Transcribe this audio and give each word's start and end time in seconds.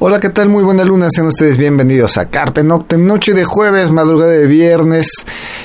Hola, 0.00 0.20
¿qué 0.20 0.28
tal? 0.28 0.48
Muy 0.48 0.62
buena 0.62 0.84
luna, 0.84 1.08
sean 1.10 1.26
ustedes 1.26 1.56
bienvenidos 1.56 2.18
a 2.18 2.26
Carpe 2.26 2.62
Noctem, 2.62 3.04
noche 3.04 3.34
de 3.34 3.44
jueves, 3.44 3.90
madrugada 3.90 4.30
de 4.30 4.46
viernes. 4.46 5.08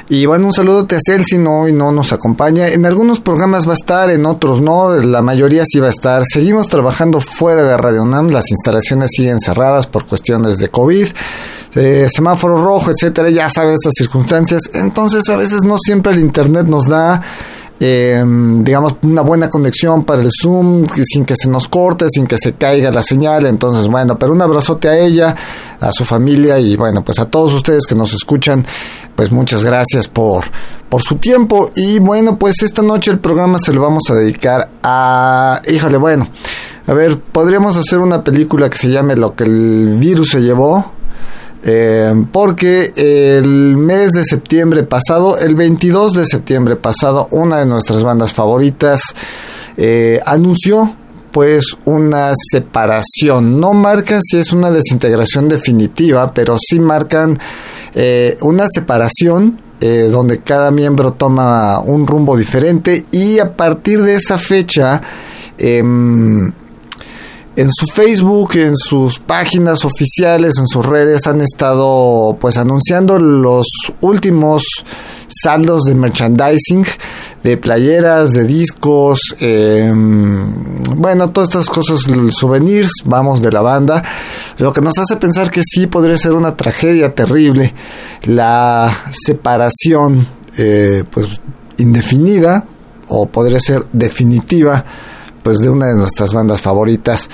Y 0.09 0.25
bueno, 0.25 0.47
un 0.47 0.53
saludo 0.53 0.87
a 0.89 0.97
Celsi, 1.05 1.37
no, 1.37 1.61
hoy 1.61 1.71
no 1.71 1.91
nos 1.91 2.13
acompaña. 2.13 2.67
En 2.69 2.87
algunos 2.87 3.19
programas 3.19 3.67
va 3.67 3.73
a 3.73 3.75
estar, 3.75 4.09
en 4.09 4.25
otros 4.25 4.59
no, 4.59 4.91
la 4.95 5.21
mayoría 5.21 5.65
sí 5.67 5.79
va 5.79 5.85
a 5.85 5.91
estar. 5.91 6.23
Seguimos 6.25 6.67
trabajando 6.67 7.21
fuera 7.21 7.61
de 7.61 7.77
Radio 7.77 8.05
NAM, 8.05 8.29
las 8.29 8.49
instalaciones 8.49 9.11
siguen 9.15 9.39
cerradas 9.39 9.85
por 9.85 10.07
cuestiones 10.07 10.57
de 10.57 10.69
COVID. 10.69 11.09
Eh, 11.75 12.07
semáforo 12.11 12.57
rojo, 12.57 12.89
etcétera, 12.89 13.29
ya 13.29 13.51
sabe 13.51 13.75
estas 13.75 13.93
circunstancias. 13.95 14.63
Entonces, 14.73 15.29
a 15.29 15.35
veces 15.35 15.61
no 15.63 15.77
siempre 15.77 16.11
el 16.11 16.19
internet 16.19 16.65
nos 16.65 16.87
da 16.87 17.21
eh, 17.79 18.23
digamos, 18.25 18.95
una 19.01 19.21
buena 19.21 19.49
conexión 19.49 20.03
para 20.05 20.21
el 20.21 20.29
Zoom, 20.31 20.87
sin 21.03 21.25
que 21.25 21.35
se 21.35 21.49
nos 21.49 21.67
corte, 21.67 22.07
sin 22.09 22.27
que 22.27 22.37
se 22.37 22.53
caiga 22.53 22.91
la 22.91 23.01
señal. 23.01 23.45
Entonces, 23.45 23.87
bueno, 23.87 24.17
pero 24.17 24.31
un 24.31 24.41
abrazote 24.41 24.87
a 24.87 24.97
ella, 24.97 25.35
a 25.79 25.91
su 25.91 26.05
familia 26.05 26.59
y 26.59 26.75
bueno, 26.75 27.03
pues 27.03 27.19
a 27.19 27.25
todos 27.25 27.53
ustedes 27.53 27.85
que 27.85 27.95
nos 27.95 28.13
escuchan, 28.13 28.65
pues 29.15 29.31
muchas 29.31 29.63
gracias 29.63 30.07
por, 30.07 30.45
por 30.87 31.01
su 31.01 31.15
tiempo. 31.15 31.71
Y 31.75 31.99
bueno, 31.99 32.37
pues 32.37 32.61
esta 32.63 32.81
noche 32.81 33.11
el 33.11 33.19
programa 33.19 33.57
se 33.59 33.73
lo 33.73 33.81
vamos 33.81 34.03
a 34.09 34.15
dedicar 34.15 34.69
a, 34.81 35.61
híjole, 35.69 35.97
bueno, 35.97 36.27
a 36.87 36.93
ver, 36.93 37.19
podríamos 37.19 37.75
hacer 37.77 37.99
una 37.99 38.23
película 38.23 38.69
que 38.69 38.77
se 38.77 38.89
llame 38.91 39.15
Lo 39.15 39.35
que 39.35 39.45
el 39.45 39.97
virus 39.99 40.29
se 40.29 40.41
llevó 40.41 40.92
eh, 41.65 42.13
porque 42.31 42.91
el 42.95 43.77
mes 43.77 44.11
de 44.11 44.25
septiembre 44.25 44.83
pasado, 44.83 45.37
el 45.37 45.55
22 45.55 46.11
de 46.11 46.25
septiembre 46.25 46.75
pasado, 46.75 47.29
una 47.31 47.59
de 47.59 47.65
nuestras 47.65 48.03
bandas 48.03 48.33
favoritas 48.33 48.99
eh, 49.77 50.19
anunció 50.25 50.93
pues 51.31 51.65
una 51.85 52.33
separación. 52.51 53.61
No 53.61 53.73
marcan 53.73 54.19
si 54.21 54.37
es 54.37 54.51
una 54.51 54.71
desintegración 54.71 55.47
definitiva, 55.47 56.33
pero 56.33 56.57
sí 56.59 56.79
marcan 56.79 57.39
eh, 57.93 58.37
una 58.41 58.67
separación 58.67 59.59
donde 60.11 60.39
cada 60.39 60.71
miembro 60.71 61.11
toma 61.11 61.81
un 61.81 62.07
rumbo 62.07 62.37
diferente 62.37 63.05
y 63.11 63.39
a 63.39 63.57
partir 63.57 64.01
de 64.01 64.15
esa 64.15 64.37
fecha 64.37 65.01
em, 65.57 66.53
en 67.55 67.69
su 67.71 67.85
Facebook, 67.85 68.55
en 68.55 68.75
sus 68.75 69.19
páginas 69.19 69.85
oficiales, 69.85 70.57
en 70.57 70.67
sus 70.67 70.85
redes 70.85 71.27
han 71.27 71.41
estado 71.41 72.35
pues 72.39 72.57
anunciando 72.57 73.19
los 73.19 73.67
últimos 74.01 74.63
saldos 75.27 75.83
de 75.83 75.95
merchandising, 75.95 76.85
de 77.43 77.57
playeras, 77.57 78.31
de 78.31 78.45
discos, 78.45 79.19
em, 79.39 80.83
bueno, 80.95 81.29
todas 81.29 81.49
estas 81.49 81.69
cosas, 81.69 82.01
souvenirs, 82.31 82.91
vamos, 83.05 83.41
de 83.41 83.51
la 83.51 83.61
banda, 83.61 84.01
lo 84.57 84.73
que 84.73 84.81
nos 84.81 84.97
hace 84.97 85.17
pensar 85.17 85.51
que 85.51 85.61
sí 85.63 85.87
podría 85.87 86.17
ser 86.17 86.33
una 86.33 86.55
tragedia 86.55 87.13
terrible 87.13 87.73
la 88.23 88.91
separación 89.11 90.25
eh, 90.57 91.03
pues 91.11 91.27
indefinida 91.77 92.65
o 93.09 93.25
podría 93.27 93.59
ser 93.59 93.85
definitiva 93.91 94.85
pues 95.43 95.59
de 95.59 95.69
una 95.69 95.87
de 95.87 95.95
nuestras 95.95 96.33
bandas 96.33 96.61
favoritas. 96.61 97.29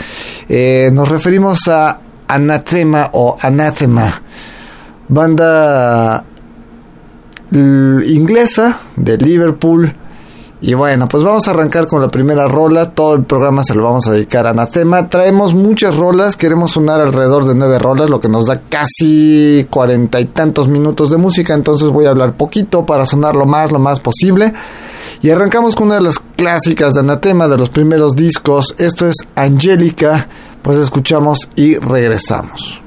Eh, 0.50 0.90
nos 0.92 1.08
referimos 1.08 1.68
a 1.68 2.00
Anathema 2.28 3.12
o 3.14 3.36
Anathema, 3.40 4.22
banda 5.08 6.26
inglesa 7.52 8.80
de 8.96 9.18
Liverpool. 9.18 9.96
Y 10.62 10.74
bueno, 10.74 11.08
pues 11.08 11.24
vamos 11.24 11.48
a 11.48 11.52
arrancar 11.52 11.88
con 11.88 12.02
la 12.02 12.10
primera 12.10 12.46
rola. 12.50 12.92
Todo 12.92 13.16
el 13.16 13.24
programa 13.24 13.64
se 13.64 13.74
lo 13.76 13.84
vamos 13.84 14.08
a 14.08 14.12
dedicar 14.12 14.46
a 14.46 14.50
Anathema. 14.50 15.08
Traemos 15.08 15.54
muchas 15.54 15.96
rolas, 15.96 16.36
queremos 16.36 16.72
sonar 16.72 17.00
alrededor 17.00 17.46
de 17.46 17.56
nueve 17.56 17.80
rolas, 17.80 18.10
lo 18.10 18.20
que 18.20 18.28
nos 18.28 18.48
da 18.48 18.60
casi 18.68 19.66
cuarenta 19.70 20.20
y 20.20 20.26
tantos 20.26 20.68
minutos 20.68 21.12
de 21.12 21.18
música. 21.18 21.54
Entonces 21.54 21.88
voy 21.88 22.08
a 22.08 22.10
hablar 22.10 22.34
poquito 22.34 22.86
para 22.86 23.06
sonar 23.06 23.38
lo 23.38 23.46
más, 23.46 23.72
lo 23.72 23.80
más 23.80 24.02
posible. 24.02 24.54
Y 25.22 25.30
arrancamos 25.32 25.76
con 25.76 25.88
una 25.88 25.96
de 25.96 26.02
las 26.02 26.20
clásicas 26.20 26.94
de 26.94 27.02
Anatema 27.02 27.48
de 27.48 27.58
los 27.58 27.70
primeros 27.70 28.16
discos. 28.16 28.74
Esto 28.78 29.08
es 29.08 29.18
Angélica. 29.36 30.28
Pues 30.62 30.78
escuchamos 30.78 31.50
y 31.56 31.76
regresamos. 31.76 32.82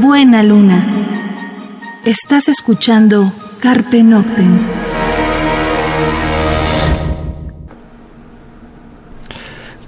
Buena 0.00 0.42
luna. 0.42 2.00
Estás 2.06 2.48
escuchando 2.48 3.30
Carpe 3.60 4.02
Noctem. 4.02 4.66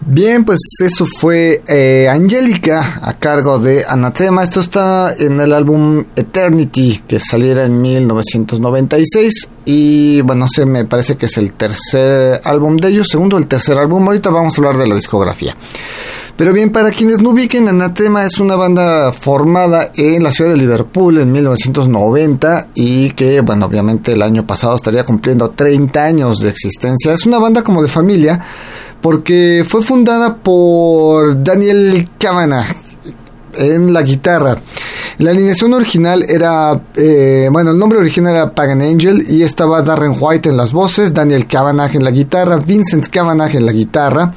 Bien, 0.04 0.44
pues 0.44 0.60
eso 0.84 1.06
fue 1.06 1.62
eh, 1.66 2.10
Angélica 2.10 3.00
a 3.00 3.14
cargo 3.14 3.58
de 3.58 3.86
Anatema. 3.88 4.42
Esto 4.42 4.60
está 4.60 5.14
en 5.18 5.40
el 5.40 5.50
álbum 5.54 6.04
Eternity 6.14 7.04
que 7.08 7.18
saliera 7.18 7.64
en 7.64 7.80
1996 7.80 9.48
y 9.64 10.20
bueno, 10.20 10.46
se 10.46 10.66
me 10.66 10.84
parece 10.84 11.16
que 11.16 11.24
es 11.24 11.38
el 11.38 11.54
tercer 11.54 12.38
álbum 12.44 12.76
de 12.76 12.88
ellos, 12.88 13.08
segundo 13.10 13.38
el 13.38 13.46
tercer 13.46 13.78
álbum. 13.78 14.06
Ahorita 14.06 14.28
vamos 14.28 14.52
a 14.52 14.56
hablar 14.58 14.76
de 14.76 14.86
la 14.86 14.94
discografía. 14.94 15.56
Pero 16.42 16.54
bien, 16.54 16.72
para 16.72 16.90
quienes 16.90 17.20
no 17.20 17.30
ubiquen, 17.30 17.68
Anatema 17.68 18.24
es 18.24 18.40
una 18.40 18.56
banda 18.56 19.12
formada 19.12 19.92
en 19.94 20.24
la 20.24 20.32
ciudad 20.32 20.50
de 20.50 20.56
Liverpool 20.56 21.18
en 21.18 21.30
1990 21.30 22.70
y 22.74 23.10
que, 23.10 23.40
bueno, 23.42 23.66
obviamente 23.66 24.14
el 24.14 24.22
año 24.22 24.44
pasado 24.44 24.74
estaría 24.74 25.04
cumpliendo 25.04 25.50
30 25.50 26.02
años 26.02 26.40
de 26.40 26.48
existencia. 26.48 27.12
Es 27.12 27.26
una 27.26 27.38
banda 27.38 27.62
como 27.62 27.80
de 27.80 27.88
familia 27.88 28.44
porque 29.00 29.64
fue 29.64 29.84
fundada 29.84 30.34
por 30.34 31.40
Daniel 31.44 32.08
Kavanagh 32.18 32.66
en 33.54 33.92
la 33.92 34.02
guitarra. 34.02 34.58
La 35.18 35.30
alineación 35.30 35.74
original 35.74 36.24
era, 36.28 36.80
eh, 36.96 37.48
bueno, 37.52 37.70
el 37.70 37.78
nombre 37.78 37.98
original 37.98 38.34
era 38.34 38.52
Pagan 38.52 38.82
Angel 38.82 39.26
y 39.28 39.42
estaba 39.42 39.82
Darren 39.82 40.16
White 40.18 40.48
en 40.48 40.56
las 40.56 40.72
voces, 40.72 41.14
Daniel 41.14 41.46
Kavanagh 41.46 41.94
en 41.94 42.02
la 42.02 42.10
guitarra, 42.10 42.56
Vincent 42.56 43.06
Kavanagh 43.08 43.54
en 43.54 43.66
la 43.66 43.72
guitarra, 43.72 44.34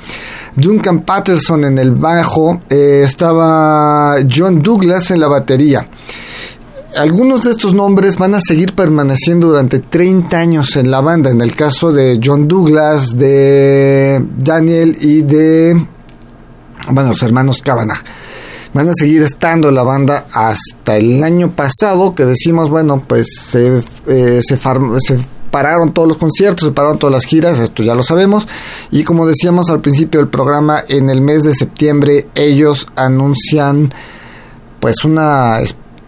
Duncan 0.55 1.01
Patterson 1.01 1.65
en 1.65 1.77
el 1.77 1.91
bajo, 1.91 2.61
eh, 2.69 3.01
estaba 3.03 4.15
John 4.33 4.61
Douglas 4.61 5.11
en 5.11 5.19
la 5.19 5.27
batería. 5.27 5.85
Algunos 6.97 7.43
de 7.43 7.51
estos 7.51 7.73
nombres 7.73 8.17
van 8.17 8.35
a 8.35 8.39
seguir 8.39 8.73
permaneciendo 8.73 9.47
durante 9.47 9.79
30 9.79 10.37
años 10.37 10.77
en 10.77 10.89
la 10.89 11.01
banda. 11.01 11.29
En 11.29 11.41
el 11.41 11.53
caso 11.53 11.91
de 11.91 12.21
John 12.23 12.47
Douglas, 12.47 13.17
de 13.17 14.23
Daniel 14.37 14.95
y 15.01 15.21
de, 15.21 15.85
bueno, 16.89 17.09
los 17.09 17.21
hermanos 17.21 17.61
Kavanagh 17.61 18.03
van 18.75 18.89
a 18.89 18.93
seguir 18.93 19.23
estando 19.23 19.69
en 19.69 19.75
la 19.75 19.83
banda 19.83 20.25
hasta 20.33 20.97
el 20.97 21.23
año 21.23 21.51
pasado 21.51 22.13
que 22.13 22.25
decimos, 22.25 22.69
bueno, 22.69 23.01
pues 23.07 23.27
se, 23.33 23.77
eh, 24.07 24.41
se, 24.43 24.57
se, 24.57 25.17
pararon 25.55 25.93
todos 25.93 26.05
los 26.05 26.17
conciertos, 26.17 26.67
se 26.67 26.73
pararon 26.73 26.99
todas 26.99 27.13
las 27.13 27.23
giras, 27.23 27.59
esto 27.59 27.81
ya 27.81 27.95
lo 27.95 28.03
sabemos, 28.03 28.45
y 28.91 29.05
como 29.05 29.25
decíamos 29.25 29.69
al 29.69 29.79
principio 29.79 30.19
del 30.19 30.27
programa, 30.27 30.83
en 30.89 31.09
el 31.09 31.21
mes 31.21 31.43
de 31.43 31.53
septiembre 31.53 32.27
ellos 32.35 32.87
anuncian 32.97 33.89
pues 34.81 35.05
una 35.05 35.59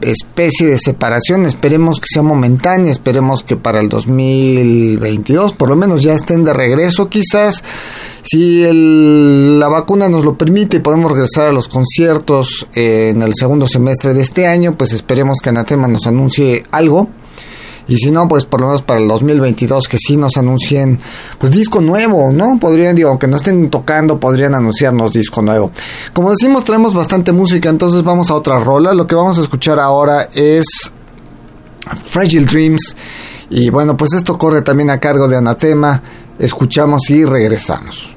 especie 0.01 0.67
de 0.67 0.77
separación, 0.77 1.45
esperemos 1.45 2.01
que 2.01 2.07
sea 2.11 2.23
momentánea, 2.23 2.91
esperemos 2.91 3.41
que 3.41 3.55
para 3.55 3.79
el 3.79 3.87
2022 3.87 5.53
por 5.53 5.69
lo 5.69 5.77
menos 5.77 6.03
ya 6.03 6.13
estén 6.13 6.43
de 6.43 6.51
regreso, 6.51 7.07
quizás 7.07 7.63
si 8.23 8.65
la 8.69 9.69
vacuna 9.69 10.09
nos 10.09 10.25
lo 10.25 10.37
permite 10.37 10.75
y 10.75 10.81
podemos 10.81 11.09
regresar 11.09 11.47
a 11.47 11.53
los 11.53 11.69
conciertos 11.69 12.67
eh, 12.75 13.13
en 13.15 13.21
el 13.21 13.31
segundo 13.33 13.65
semestre 13.65 14.13
de 14.13 14.23
este 14.23 14.45
año, 14.45 14.73
pues 14.73 14.91
esperemos 14.91 15.37
que 15.41 15.47
Anatema 15.47 15.87
nos 15.87 16.05
anuncie 16.05 16.65
algo. 16.71 17.07
Y 17.87 17.97
si 17.97 18.11
no, 18.11 18.27
pues 18.27 18.45
por 18.45 18.61
lo 18.61 18.67
menos 18.67 18.81
para 18.81 18.99
el 18.99 19.07
2022 19.07 19.87
que 19.87 19.97
sí 19.97 20.17
nos 20.17 20.37
anuncien 20.37 20.99
pues 21.37 21.51
disco 21.51 21.79
nuevo, 21.79 22.31
¿no? 22.31 22.59
Podrían, 22.59 22.95
digo, 22.95 23.09
aunque 23.09 23.27
no 23.27 23.37
estén 23.37 23.69
tocando, 23.69 24.19
podrían 24.19 24.55
anunciarnos 24.55 25.13
disco 25.13 25.41
nuevo. 25.41 25.71
Como 26.13 26.29
decimos, 26.29 26.63
traemos 26.63 26.93
bastante 26.93 27.31
música, 27.31 27.69
entonces 27.69 28.03
vamos 28.03 28.29
a 28.29 28.35
otra 28.35 28.59
rola. 28.59 28.93
Lo 28.93 29.07
que 29.07 29.15
vamos 29.15 29.37
a 29.39 29.41
escuchar 29.41 29.79
ahora 29.79 30.27
es 30.33 30.65
Fragile 32.05 32.45
Dreams. 32.45 32.95
Y 33.49 33.69
bueno, 33.69 33.95
pues 33.95 34.13
esto 34.13 34.37
corre 34.37 34.61
también 34.61 34.89
a 34.89 34.99
cargo 34.99 35.27
de 35.29 35.37
Anatema. 35.37 36.01
Escuchamos 36.37 37.09
y 37.09 37.23
regresamos. 37.23 38.16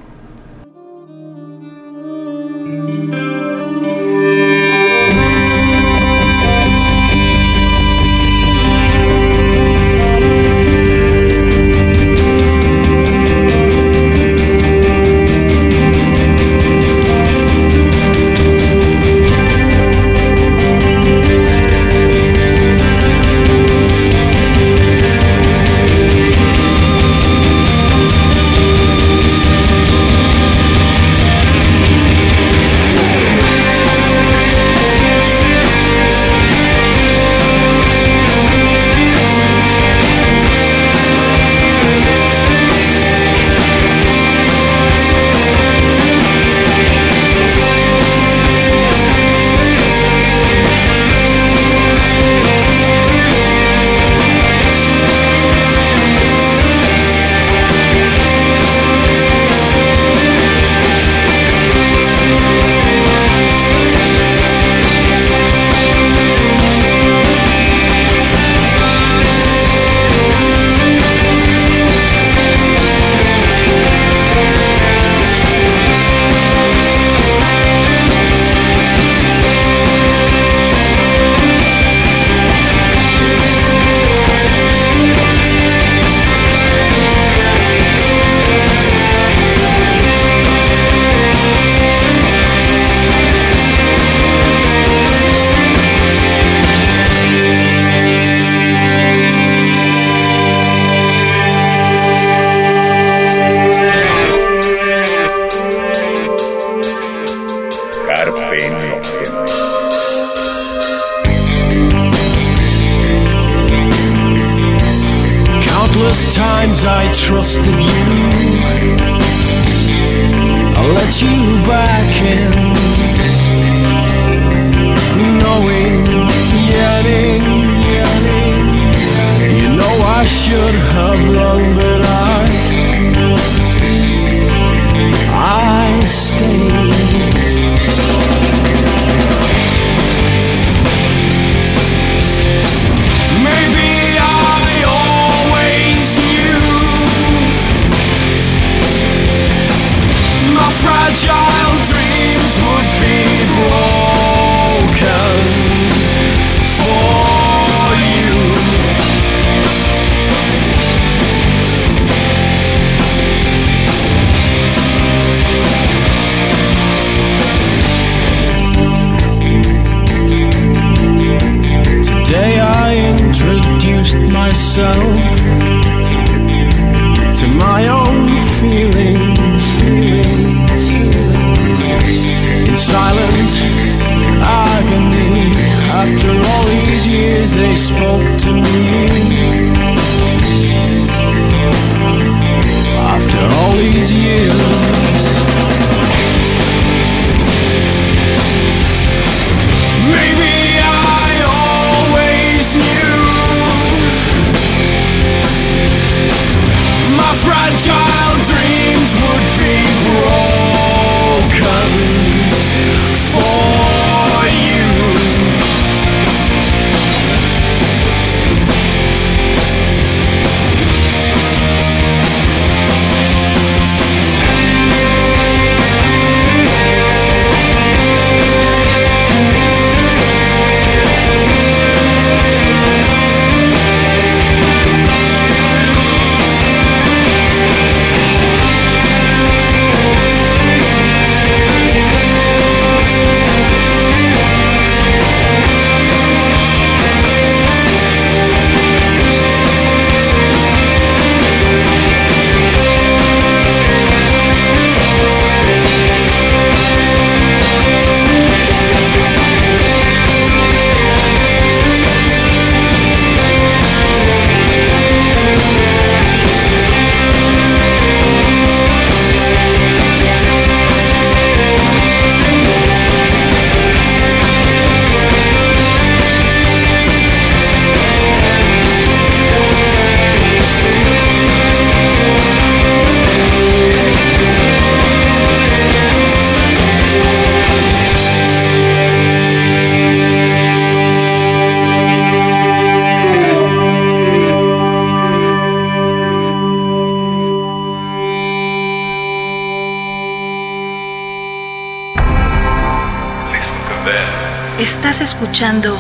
Estás 304.81 305.21
escuchando 305.21 305.95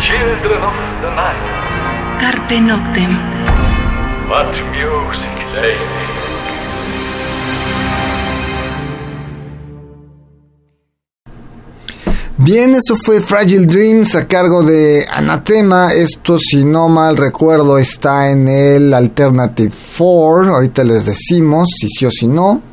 Children 0.00 0.64
of 0.64 0.74
the 1.00 1.10
night. 1.14 2.18
Carpe 2.18 2.60
Noctem. 2.60 3.16
What 4.28 4.50
music 4.72 5.46
they 5.54 5.76
make. 5.78 6.10
Bien, 12.36 12.74
eso 12.74 12.96
fue 12.96 13.20
Fragile 13.20 13.66
Dreams 13.66 14.16
a 14.16 14.26
cargo 14.26 14.64
de 14.64 15.06
Anatema. 15.08 15.92
Esto, 15.92 16.36
si 16.36 16.64
no 16.64 16.88
mal 16.88 17.16
recuerdo, 17.16 17.78
está 17.78 18.28
en 18.28 18.48
el 18.48 18.92
Alternative 18.92 19.72
4. 19.96 20.56
Ahorita 20.56 20.82
les 20.82 21.06
decimos 21.06 21.68
si 21.78 21.88
sí 21.88 22.06
o 22.06 22.10
si 22.10 22.26
no. 22.26 22.69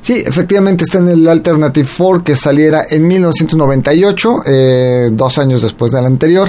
Sí, 0.00 0.22
efectivamente 0.24 0.84
está 0.84 0.98
en 0.98 1.08
el 1.08 1.28
Alternative 1.28 1.88
4 1.96 2.24
que 2.24 2.36
saliera 2.36 2.82
en 2.88 3.06
1998, 3.06 4.42
eh, 4.46 5.10
dos 5.12 5.38
años 5.38 5.62
después 5.62 5.92
del 5.92 6.06
anterior. 6.06 6.48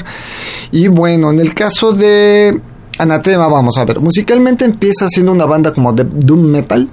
Y 0.71 0.87
bueno, 0.87 1.31
en 1.31 1.39
el 1.39 1.53
caso 1.53 1.93
de 1.93 2.61
Anatema, 2.99 3.47
vamos 3.47 3.77
a 3.77 3.85
ver, 3.85 3.99
musicalmente 3.99 4.65
empieza 4.65 5.07
siendo 5.09 5.31
una 5.31 5.45
banda 5.45 5.73
como 5.73 5.93
de 5.93 6.03
Doom 6.03 6.41
Metal. 6.41 6.87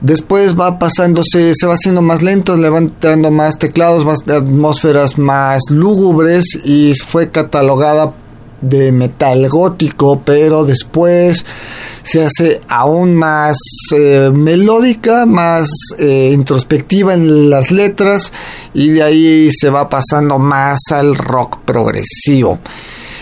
Después 0.00 0.58
va 0.58 0.78
pasándose, 0.78 1.54
se 1.54 1.66
va 1.66 1.74
haciendo 1.74 2.02
más 2.02 2.22
lento, 2.22 2.56
le 2.56 2.68
van 2.68 2.84
entrando 2.84 3.30
más 3.30 3.58
teclados, 3.58 4.04
más 4.04 4.20
atmósferas 4.28 5.16
más 5.16 5.62
lúgubres 5.70 6.44
y 6.64 6.92
fue 6.94 7.30
catalogada 7.30 8.12
de 8.64 8.92
metal 8.92 9.48
gótico, 9.48 10.22
pero 10.24 10.64
después 10.64 11.44
se 12.02 12.24
hace 12.24 12.60
aún 12.68 13.14
más 13.14 13.56
eh, 13.96 14.30
melódica, 14.32 15.26
más 15.26 15.68
eh, 15.98 16.30
introspectiva 16.32 17.14
en 17.14 17.50
las 17.50 17.70
letras 17.70 18.32
y 18.74 18.90
de 18.90 19.02
ahí 19.02 19.50
se 19.52 19.70
va 19.70 19.88
pasando 19.88 20.38
más 20.38 20.78
al 20.90 21.16
rock 21.16 21.60
progresivo. 21.64 22.58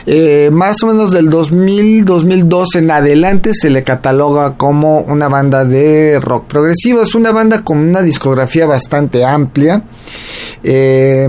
Eh, 0.04 0.50
más 0.52 0.82
o 0.82 0.88
menos 0.88 1.12
del 1.12 1.30
2000-2002 1.30 2.76
en 2.76 2.90
adelante 2.90 3.54
se 3.54 3.70
le 3.70 3.84
cataloga 3.84 4.54
como 4.56 5.00
una 5.00 5.28
banda 5.28 5.64
de 5.64 6.18
rock 6.20 6.46
progresivo. 6.46 7.02
Es 7.02 7.14
una 7.14 7.30
banda 7.30 7.62
con 7.62 7.78
una 7.78 8.02
discografía 8.02 8.66
bastante 8.66 9.24
amplia. 9.24 9.82
Eh, 10.62 11.28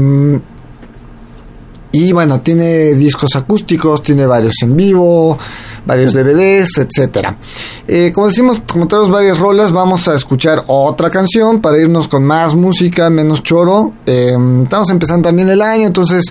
y 1.95 2.11
bueno, 2.11 2.41
tiene 2.41 2.95
discos 2.95 3.35
acústicos, 3.35 4.01
tiene 4.01 4.25
varios 4.25 4.55
en 4.63 4.75
vivo, 4.75 5.37
varios 5.85 6.13
DVDs, 6.13 6.77
etcétera. 6.77 7.37
Eh, 7.85 8.11
como 8.13 8.27
decimos, 8.27 8.61
como 8.71 8.87
tenemos 8.87 9.11
varias 9.11 9.37
rolas, 9.37 9.73
vamos 9.73 10.07
a 10.07 10.15
escuchar 10.15 10.63
otra 10.67 11.09
canción 11.09 11.59
para 11.59 11.77
irnos 11.77 12.07
con 12.07 12.23
más 12.23 12.55
música, 12.55 13.09
menos 13.09 13.43
choro. 13.43 13.91
Eh, 14.05 14.37
estamos 14.63 14.89
empezando 14.89 15.27
también 15.27 15.49
el 15.49 15.61
año, 15.61 15.87
entonces 15.87 16.23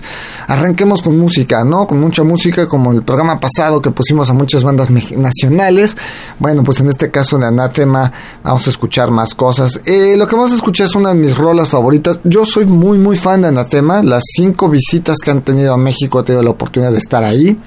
arranquemos 0.47 1.03
con 1.03 1.17
música, 1.17 1.63
¿no? 1.63 1.85
Con 1.85 1.99
mucha 1.99 2.23
música, 2.23 2.67
como 2.67 2.91
el 2.91 3.03
programa 3.03 3.39
pasado 3.39 3.81
que 3.81 3.91
pusimos 3.91 4.29
a 4.31 4.33
muchas 4.33 4.63
bandas 4.63 4.89
nacionales. 4.89 5.95
Bueno, 6.39 6.63
pues 6.63 6.79
en 6.79 6.89
este 6.89 7.11
caso 7.11 7.37
de 7.37 7.45
Anatema 7.45 8.11
vamos 8.43 8.65
a 8.65 8.69
escuchar 8.71 9.11
más 9.11 9.35
cosas. 9.35 9.81
Eh, 9.85 10.15
lo 10.17 10.27
que 10.27 10.35
vamos 10.35 10.51
a 10.51 10.55
escuchar 10.55 10.87
es 10.87 10.95
una 10.95 11.09
de 11.09 11.15
mis 11.15 11.37
rolas 11.37 11.69
favoritas. 11.69 12.19
Yo 12.23 12.45
soy 12.45 12.65
muy, 12.65 12.97
muy 12.97 13.15
fan 13.15 13.43
de 13.43 13.49
Anatema. 13.49 14.01
Las 14.01 14.23
cinco 14.35 14.69
visitas 14.69 15.19
que 15.19 15.29
han 15.29 15.41
tenido 15.41 15.73
a 15.73 15.77
México 15.77 16.19
he 16.19 16.23
tenido 16.23 16.41
la 16.41 16.49
oportunidad 16.49 16.91
de 16.91 16.97
estar 16.97 17.23
ahí. 17.23 17.59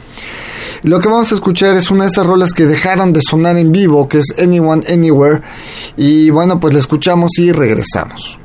Lo 0.83 1.01
que 1.01 1.09
vamos 1.09 1.33
a 1.33 1.35
escuchar 1.35 1.77
es 1.77 1.91
una 1.91 2.05
de 2.05 2.11
esas 2.11 2.27
rolas 2.27 2.53
que 2.53 2.65
dejaron 2.65 3.13
de 3.13 3.21
sonar 3.23 3.57
en 3.57 3.73
vivo, 3.73 4.09
que 4.09 4.19
es 4.19 4.35
Anyone 4.39 4.83
Anywhere. 4.89 5.43
Y 5.97 6.31
bueno, 6.31 6.61
pues 6.61 6.75
la 6.75 6.81
escuchamos 6.81 7.39
y 7.39 7.53
regresamos. 7.53 8.39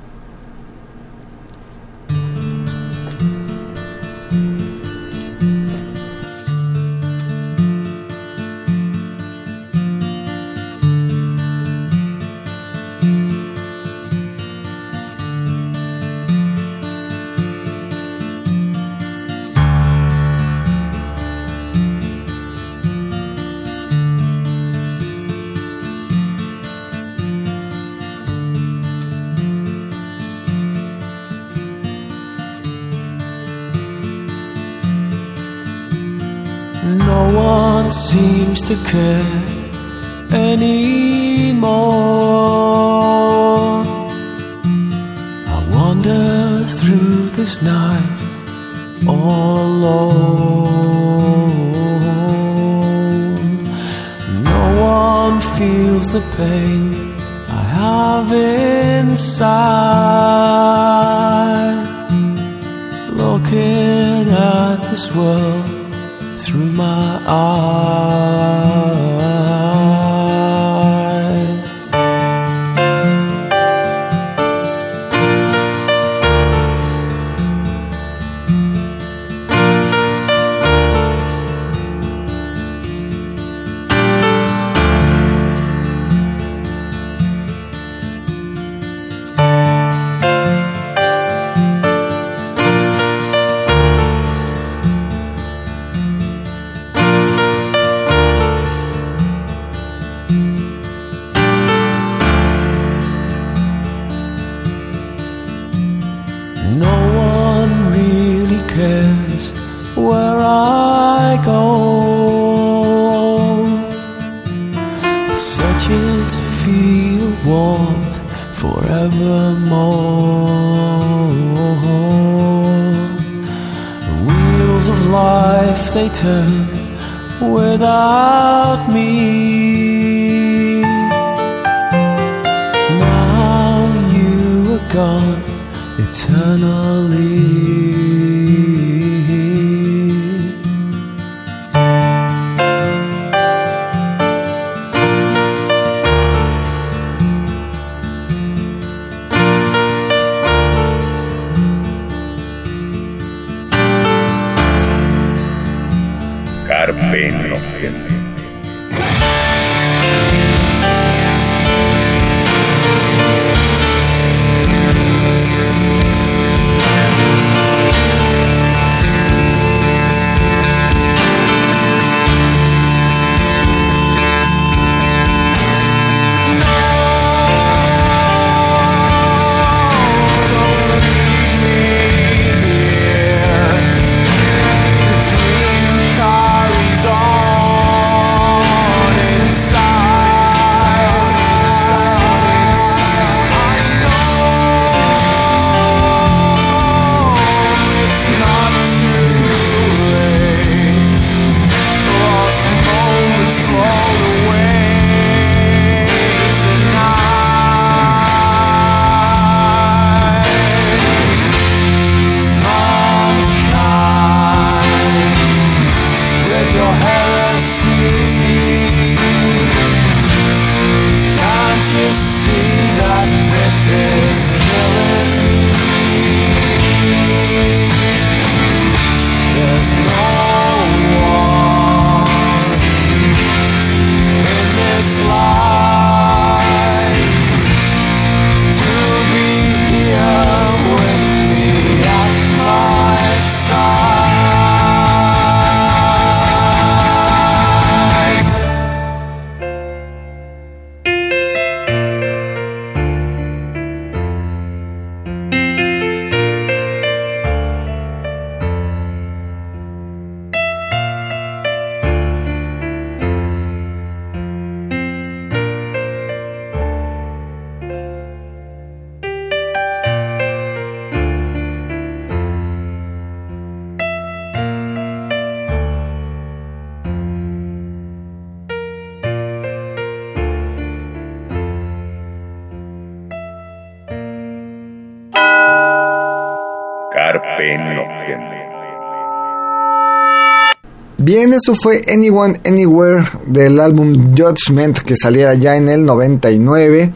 Bien, 291.41 291.53
eso 291.53 291.73
fue 291.73 292.03
Anyone 292.07 292.53
Anywhere 292.67 293.23
del 293.47 293.79
álbum 293.79 294.35
Judgment 294.37 294.99
que 294.99 295.15
saliera 295.17 295.55
ya 295.55 295.75
en 295.75 295.89
el 295.89 296.05
99. 296.05 297.11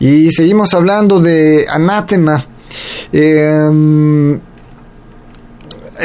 Y 0.00 0.30
seguimos 0.32 0.74
hablando 0.74 1.18
de 1.18 1.64
Anathema. 1.70 2.44
Eh, 3.10 4.38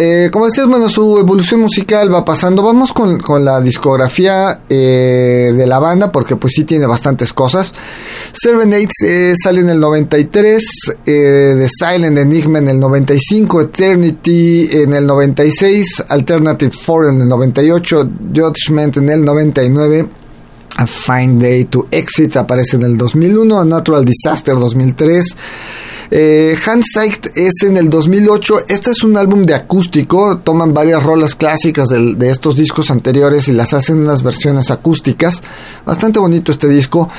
eh, 0.02 0.30
como 0.32 0.46
decías, 0.46 0.66
bueno, 0.68 0.88
su 0.88 1.20
evolución 1.20 1.60
musical 1.60 2.14
va 2.14 2.24
pasando. 2.24 2.64
Vamos 2.64 2.94
con, 2.94 3.20
la 3.44 3.60
discografía 3.60 4.62
eh, 4.70 5.54
de 5.54 5.68
la 5.68 5.80
banda, 5.80 6.10
porque 6.10 6.38
pues 6.38 6.54
sí 6.54 6.64
tiene 6.64 6.86
bastantes 6.86 7.34
cosas. 7.34 7.74
Serenades 8.32 8.88
eh, 9.06 9.34
sale 9.42 9.60
en 9.60 9.70
el 9.70 9.80
93, 9.82 10.64
eh, 11.06 11.54
The 11.58 11.68
Silent 11.68 12.18
Enigma 12.18 12.60
en 12.60 12.70
el 12.70 12.80
95, 12.80 13.62
Eternity 13.62 14.70
en 14.72 14.94
el 14.94 15.06
96, 15.06 16.06
Alternative 16.08 16.72
4 16.86 17.10
en 17.10 17.22
el 17.22 17.28
98, 17.28 18.10
Judgment 18.34 18.98
en 18.98 19.10
el 19.10 19.26
99. 19.26 20.08
A 20.78 20.88
Fine 20.88 21.44
Day 21.44 21.66
to 21.66 21.88
Exit 21.92 22.38
aparece 22.38 22.78
en 22.78 22.84
el 22.84 22.98
2001, 22.98 23.60
A 23.60 23.66
Natural 23.66 24.06
Disaster 24.06 24.56
2003, 24.56 25.36
eh, 26.12 26.58
Handsight 26.66 27.38
es 27.38 27.64
en 27.64 27.78
el 27.78 27.90
2008. 27.90 28.66
Este 28.68 28.92
es 28.92 29.04
un 29.04 29.16
álbum 29.16 29.44
de 29.44 29.54
acústico. 29.54 30.40
Toman 30.44 30.74
varias 30.74 31.04
rolas 31.04 31.36
clásicas 31.36 31.90
de, 31.90 32.30
estos 32.30 32.56
discos 32.56 32.90
anteriores 32.90 33.48
y 33.48 33.52
las 33.52 33.74
hacen 33.74 34.00
unas 34.00 34.24
versiones 34.24 34.72
acústicas. 34.72 35.44
Bastante 35.86 36.20
bonito 36.20 36.52
este 36.52 36.68
disco. 36.68 37.10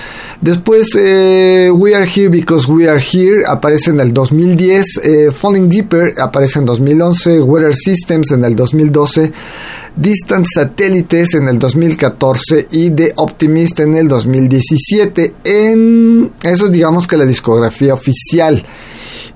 Después, 0.41 0.89
eh, 0.97 1.71
We 1.73 1.95
Are 1.95 2.09
Here 2.09 2.29
Because 2.29 2.71
We 2.71 2.89
Are 2.89 3.01
Here 3.01 3.45
aparece 3.47 3.91
en 3.91 4.01
el 4.01 4.13
2010. 4.13 4.85
Eh, 5.05 5.31
Falling 5.31 5.69
Deeper 5.69 6.15
aparece 6.19 6.59
en 6.59 6.65
2011. 6.65 7.41
Weather 7.43 7.75
Systems 7.75 8.33
en 8.33 8.45
el 8.45 8.57
2012. 8.57 9.33
Distant 9.97 10.47
Satellites 10.53 11.35
en 11.35 11.49
el 11.49 11.59
2014 11.59 12.69
y 12.71 12.91
The 12.91 13.13
Optimist 13.17 13.81
en 13.81 13.97
el 13.97 14.09
2017. 14.09 15.35
En 15.45 16.33
eso 16.43 16.67
es 16.67 16.73
digamos 16.73 17.07
que 17.07 17.17
la 17.17 17.27
discografía 17.27 17.95
oficial. 17.95 18.65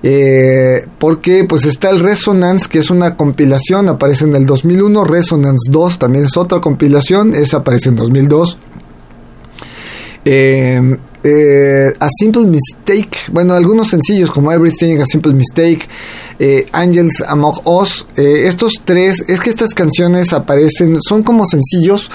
Eh, 0.07 0.85
porque 0.99 1.45
pues 1.45 1.65
está 1.65 1.89
el 1.89 1.99
Resonance 1.99 2.67
que 2.69 2.79
es 2.79 2.91
una 2.91 3.17
compilación, 3.17 3.89
aparece 3.89 4.25
en 4.25 4.35
el 4.35 4.45
2001, 4.45 5.03
Resonance 5.03 5.71
2 5.71 5.97
también 5.97 6.25
es 6.25 6.37
otra 6.37 6.61
compilación, 6.61 7.33
esa 7.33 7.57
aparece 7.57 7.89
en 7.89 7.95
2002. 7.95 8.57
Eh, 10.25 10.97
eh, 11.23 11.93
a 11.99 12.09
Simple 12.09 12.45
Mistake, 12.45 13.31
bueno, 13.31 13.53
algunos 13.53 13.89
sencillos 13.89 14.31
como 14.31 14.51
Everything, 14.51 14.97
A 14.97 15.05
Simple 15.05 15.33
Mistake, 15.33 15.87
Angels 16.73 17.23
Among 17.27 17.61
Us, 17.65 18.05
estos 18.17 18.81
tres, 18.83 19.23
es 19.29 19.39
que 19.39 19.49
estas 19.49 19.73
canciones 19.73 20.33
aparecen, 20.33 20.99
son 20.99 21.23
como 21.23 21.45
sencillos 21.45 22.09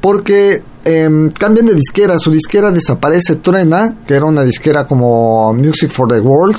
porque 0.00 0.62
em, 0.84 1.30
cambian 1.30 1.66
de 1.66 1.74
disquera, 1.74 2.18
su 2.18 2.30
disquera 2.30 2.70
desaparece, 2.70 3.36
truena, 3.36 3.96
que 4.06 4.14
era 4.14 4.24
una 4.24 4.44
disquera 4.44 4.86
como 4.86 5.52
Music 5.52 5.90
for 5.90 6.08
the 6.08 6.20
World, 6.20 6.56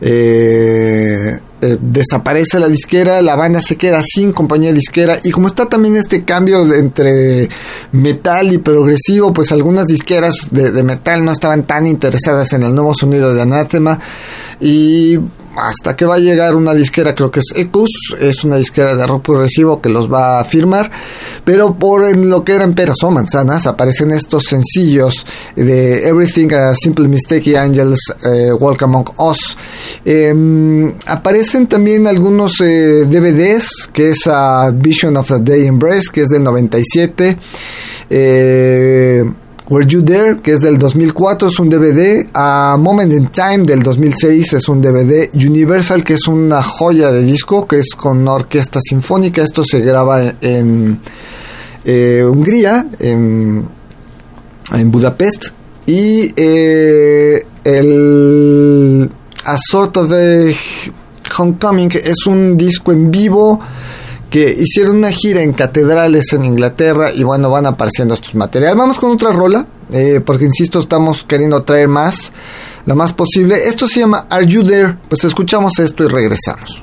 eh, 0.00 1.38
eh, 1.62 1.78
desaparece 1.80 2.58
la 2.58 2.68
disquera, 2.68 3.22
la 3.22 3.36
banda 3.36 3.60
se 3.60 3.76
queda 3.76 4.02
sin 4.02 4.32
compañía 4.32 4.72
disquera 4.72 5.18
y 5.22 5.30
como 5.30 5.46
está 5.46 5.66
también 5.66 5.96
este 5.96 6.24
cambio 6.24 6.74
entre 6.74 7.48
metal 7.92 8.52
y 8.52 8.58
progresivo, 8.58 9.32
pues 9.32 9.52
algunas 9.52 9.86
disqueras 9.86 10.48
de, 10.50 10.72
de 10.72 10.82
metal 10.82 11.24
no 11.24 11.30
estaban 11.30 11.62
tan 11.62 11.86
interesadas 11.86 12.52
en 12.52 12.64
el 12.64 12.74
nuevo 12.74 12.94
sonido 12.94 13.32
de 13.32 13.42
Anathema 13.42 13.98
y 14.60 15.18
hasta 15.56 15.96
que 15.96 16.04
va 16.04 16.16
a 16.16 16.18
llegar 16.18 16.56
una 16.56 16.74
disquera, 16.74 17.14
creo 17.14 17.30
que 17.30 17.40
es 17.40 17.52
Ecus, 17.54 17.90
es 18.18 18.44
una 18.44 18.56
disquera 18.56 18.94
de 18.94 19.06
rock 19.06 19.24
progresivo 19.24 19.80
que 19.80 19.88
los 19.88 20.12
va 20.12 20.40
a 20.40 20.44
firmar, 20.44 20.90
pero 21.44 21.74
por 21.74 22.16
lo 22.16 22.44
que 22.44 22.54
eran 22.54 22.74
peras 22.74 23.02
o 23.02 23.10
manzanas, 23.10 23.66
aparecen 23.66 24.10
estos 24.10 24.44
sencillos 24.44 25.26
de 25.56 26.08
Everything 26.08 26.52
a 26.52 26.74
Simple 26.74 27.08
Mistake 27.08 27.50
y 27.50 27.56
Angels 27.56 28.14
eh, 28.24 28.52
Walk 28.52 28.82
Among 28.82 29.10
Us. 29.18 29.56
Em, 30.04 30.92
aparecen 31.06 31.66
también 31.66 32.06
algunos 32.06 32.60
eh, 32.60 33.04
DVDs, 33.06 33.88
que 33.92 34.10
es 34.10 34.26
a 34.26 34.70
Vision 34.70 35.16
of 35.16 35.28
the 35.28 35.40
Day 35.40 35.66
Embrace, 35.66 36.08
que 36.12 36.22
es 36.22 36.28
del 36.28 36.42
97. 36.42 37.36
Eh, 38.10 39.24
Were 39.72 39.86
You 39.86 40.02
There, 40.04 40.36
que 40.36 40.52
es 40.52 40.60
del 40.60 40.76
2004, 40.76 41.48
es 41.48 41.58
un 41.58 41.70
DVD. 41.70 42.28
A 42.34 42.76
Moment 42.78 43.10
in 43.10 43.28
Time 43.28 43.64
del 43.64 43.82
2006 43.82 44.52
es 44.52 44.68
un 44.68 44.82
DVD. 44.82 45.30
Universal, 45.32 46.04
que 46.04 46.12
es 46.12 46.28
una 46.28 46.62
joya 46.62 47.10
de 47.10 47.22
disco, 47.22 47.66
que 47.66 47.78
es 47.78 47.94
con 47.96 48.28
orquesta 48.28 48.80
sinfónica. 48.82 49.42
Esto 49.42 49.64
se 49.64 49.80
graba 49.80 50.34
en 50.42 51.00
eh, 51.86 52.22
Hungría, 52.22 52.86
en, 52.98 53.66
Budapest. 54.90 55.46
Y 55.86 56.28
eh, 56.36 57.42
el 57.64 59.10
A 59.46 59.56
Sort 59.56 59.96
of 59.96 60.12
a 60.12 61.38
Homecoming 61.38 61.92
es 61.92 62.26
un 62.26 62.58
disco 62.58 62.92
en 62.92 63.10
vivo 63.10 63.58
que 64.32 64.50
hicieron 64.50 64.96
una 64.96 65.10
gira 65.10 65.42
en 65.42 65.52
catedrales 65.52 66.32
en 66.32 66.46
Inglaterra 66.46 67.12
y 67.14 67.22
bueno, 67.22 67.50
van 67.50 67.66
apareciendo 67.66 68.14
estos 68.14 68.34
materiales. 68.34 68.78
Vamos 68.78 68.98
con 68.98 69.10
otra 69.10 69.30
rola, 69.30 69.66
eh, 69.92 70.22
porque 70.24 70.46
insisto, 70.46 70.80
estamos 70.80 71.22
queriendo 71.22 71.62
traer 71.64 71.86
más, 71.86 72.32
lo 72.86 72.96
más 72.96 73.12
posible. 73.12 73.68
Esto 73.68 73.86
se 73.86 74.00
llama 74.00 74.26
Are 74.30 74.46
You 74.46 74.64
There? 74.64 74.96
Pues 75.06 75.22
escuchamos 75.24 75.78
esto 75.78 76.04
y 76.04 76.08
regresamos. 76.08 76.82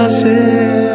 fazer. 0.00 0.89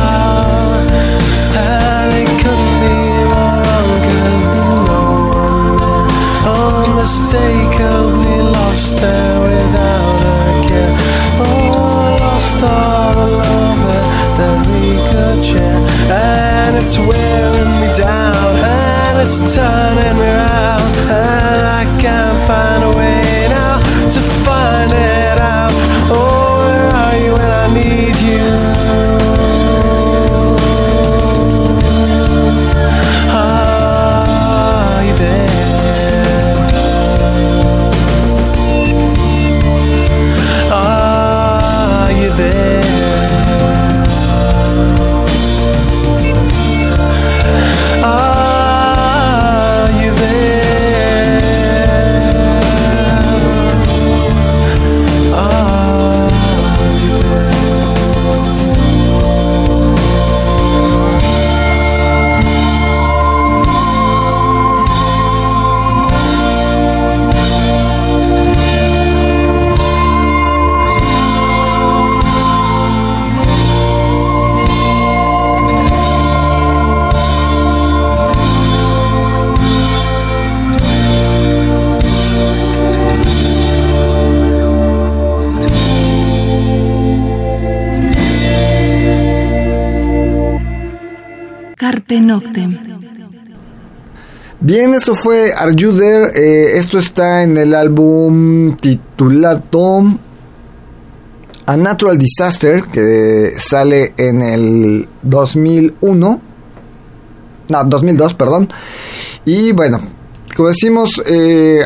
And 1.54 2.14
it 2.16 2.30
couldn't 2.40 2.78
be 2.80 2.96
more 3.28 3.60
there's 4.08 4.48
no 4.56 4.72
one. 5.36 6.08
Unmistakably 6.48 8.40
lost 8.56 9.04
without 9.04 10.24
a 10.32 10.64
care. 10.66 10.96
Oh, 11.44 12.16
lost 12.22 12.64
all 12.64 13.12
the 13.20 13.28
love 13.36 13.84
that 14.40 14.58
we 14.72 14.84
could 15.12 15.42
share. 15.44 15.82
And 16.10 16.72
it's 16.78 16.96
wearing 16.98 17.72
me 17.82 17.90
down, 17.98 18.52
and 18.64 19.16
it's 19.20 19.40
turning 19.54 20.16
me 20.16 20.30
round. 20.32 20.88
And 21.20 21.62
I 21.68 21.84
can't 22.00 22.40
find 22.48 22.82
a 22.86 22.92
way 22.98 23.11
Are 42.42 42.71
Bien, 94.60 94.94
esto 94.94 95.16
fue 95.16 95.52
Are? 95.58 96.30
Eh, 96.36 96.78
esto 96.78 97.00
está 97.00 97.42
en 97.42 97.58
el 97.58 97.74
álbum 97.74 98.78
titulado 98.78 100.04
A 101.66 101.78
Natural 101.78 102.18
Disaster, 102.18 102.84
que 102.84 103.54
sale 103.58 104.14
en 104.18 104.42
el 104.42 105.08
2001. 105.24 106.42
No, 107.70 107.84
2002, 107.86 108.34
perdón. 108.36 108.70
Y 109.46 109.72
bueno, 109.72 110.00
como 110.56 110.70
decimos, 110.70 111.22
eh, 111.26 111.82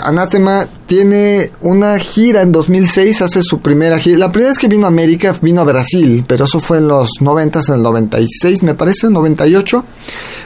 tiene 0.87 1.51
una 1.61 1.99
gira 1.99 2.41
en 2.41 2.51
2006, 2.51 3.21
hace 3.21 3.41
su 3.43 3.59
primera 3.59 3.97
gira. 3.97 4.17
La 4.17 4.31
primera 4.31 4.49
vez 4.49 4.59
que 4.59 4.67
vino 4.67 4.85
a 4.85 4.89
América 4.89 5.35
vino 5.41 5.61
a 5.61 5.65
Brasil, 5.65 6.23
pero 6.27 6.45
eso 6.45 6.59
fue 6.59 6.77
en 6.77 6.87
los 6.87 7.09
90, 7.21 7.61
en 7.67 7.75
el 7.75 7.83
96 7.83 8.63
me 8.63 8.75
parece, 8.75 9.09
98. 9.09 9.83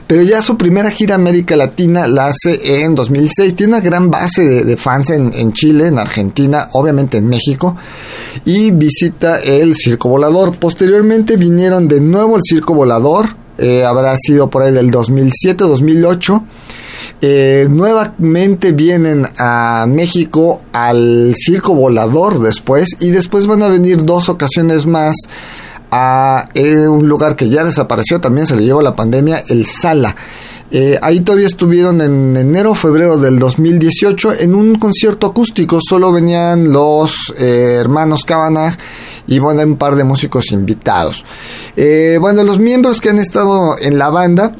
Pero 0.07 0.23
ya 0.23 0.41
su 0.41 0.57
primera 0.57 0.89
gira 0.89 1.15
América 1.15 1.55
Latina 1.55 2.07
la 2.07 2.27
hace 2.27 2.81
en 2.83 2.95
2006. 2.95 3.55
Tiene 3.55 3.73
una 3.73 3.81
gran 3.81 4.09
base 4.09 4.63
de, 4.63 4.77
fans 4.77 5.11
en, 5.11 5.31
en 5.35 5.53
Chile, 5.53 5.87
en 5.87 5.99
Argentina, 5.99 6.67
obviamente 6.73 7.17
en 7.17 7.27
México. 7.27 7.75
Y 8.43 8.71
visita 8.71 9.37
el 9.37 9.75
Circo 9.75 10.09
Volador. 10.09 10.55
Posteriormente 10.55 11.37
vinieron 11.37 11.87
de 11.87 12.01
nuevo 12.01 12.37
el 12.37 12.41
Circo 12.43 12.73
Volador. 12.73 13.27
eh, 13.59 13.83
habrá 13.85 14.15
sido 14.17 14.49
por 14.49 14.63
ahí 14.63 14.71
del 14.71 14.89
2007, 14.89 15.63
2008. 15.65 16.43
Eh, 17.21 17.67
nuevamente 17.69 18.71
vienen 18.71 19.27
a 19.37 19.85
México 19.87 20.61
al 20.71 21.35
Circo 21.35 21.73
Volador 21.73 22.39
después 22.39 22.95
y 23.01 23.09
después 23.09 23.45
van 23.45 23.61
a 23.61 23.67
venir 23.67 24.05
dos 24.05 24.29
ocasiones 24.29 24.85
más 24.85 25.15
a 25.91 26.47
eh, 26.53 26.87
un 26.87 27.09
lugar 27.09 27.35
que 27.35 27.49
ya 27.49 27.63
desapareció, 27.63 28.21
también 28.21 28.47
se 28.47 28.55
le 28.55 28.63
llevó 28.63 28.81
la 28.81 28.95
pandemia, 28.95 29.43
el 29.49 29.65
Sala. 29.65 30.15
Eh, 30.71 30.99
ahí 31.01 31.21
todavía 31.21 31.47
estuvieron 31.47 31.99
en 31.99 32.37
enero, 32.37 32.75
febrero 32.75 33.17
del 33.17 33.39
2018 33.39 34.41
en 34.41 34.53
un 34.53 34.75
concierto 34.77 35.27
acústico, 35.27 35.79
solo 35.81 36.11
venían 36.11 36.71
los 36.71 37.33
hermanos 37.37 38.23
Cavanagh 38.23 38.77
y 39.25 39.39
bueno, 39.39 39.63
un 39.63 39.77
par 39.77 39.95
de 39.95 40.03
músicos 40.03 40.51
invitados. 40.51 41.25
Bueno, 41.75 42.43
los 42.43 42.59
miembros 42.59 43.01
que 43.01 43.09
han 43.09 43.17
estado 43.17 43.77
en 43.79 43.97
la 43.97 44.09
banda, 44.11 44.53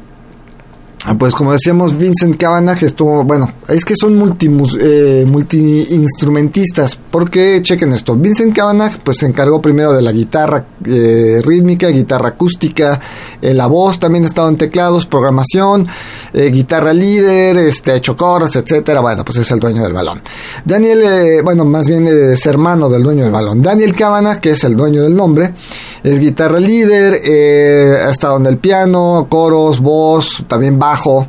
pues 1.18 1.34
como 1.34 1.52
decíamos, 1.52 1.96
Vincent 1.96 2.36
Cavanagh 2.36 2.82
estuvo, 2.82 3.24
bueno, 3.24 3.50
es 3.68 3.84
que 3.84 3.94
son 3.96 4.16
multi, 4.16 4.50
eh, 4.80 5.24
multi-instrumentistas, 5.26 6.98
porque 7.10 7.60
chequen 7.62 7.92
esto, 7.92 8.16
Vincent 8.16 8.54
Cavanagh 8.54 8.98
pues 9.02 9.18
se 9.18 9.26
encargó 9.26 9.60
primero 9.60 9.92
de 9.92 10.02
la 10.02 10.12
guitarra 10.12 10.66
eh, 10.86 11.40
rítmica, 11.44 11.88
guitarra 11.88 12.28
acústica, 12.28 13.00
eh, 13.42 13.54
la 13.54 13.66
voz, 13.66 13.98
también 13.98 14.24
ha 14.24 14.28
estado 14.28 14.48
en 14.48 14.56
teclados, 14.56 15.06
programación, 15.06 15.88
eh, 16.32 16.50
guitarra 16.50 16.92
líder, 16.92 17.56
este, 17.56 17.96
hecho 17.96 18.16
coros, 18.16 18.54
etcétera, 18.54 19.00
bueno, 19.00 19.24
pues 19.24 19.38
es 19.38 19.50
el 19.50 19.58
dueño 19.58 19.82
del 19.82 19.92
balón. 19.92 20.20
Daniel, 20.64 21.42
bueno, 21.42 21.64
más 21.64 21.88
bien 21.88 22.06
es 22.06 22.46
hermano 22.46 22.88
del 22.88 23.02
dueño 23.02 23.24
del 23.24 23.32
balón. 23.32 23.62
Daniel 23.62 23.94
Cavanagh, 23.94 24.38
que 24.38 24.50
es 24.50 24.64
el 24.64 24.76
dueño 24.76 25.02
del 25.02 25.16
nombre, 25.16 25.54
es 26.02 26.18
guitarra 26.18 26.58
líder, 26.58 27.20
eh, 27.24 27.96
ha 28.04 28.10
estado 28.10 28.36
en 28.36 28.46
el 28.46 28.58
piano, 28.58 29.26
coros, 29.28 29.80
voz, 29.80 30.44
también 30.48 30.78
bajo. 30.78 31.28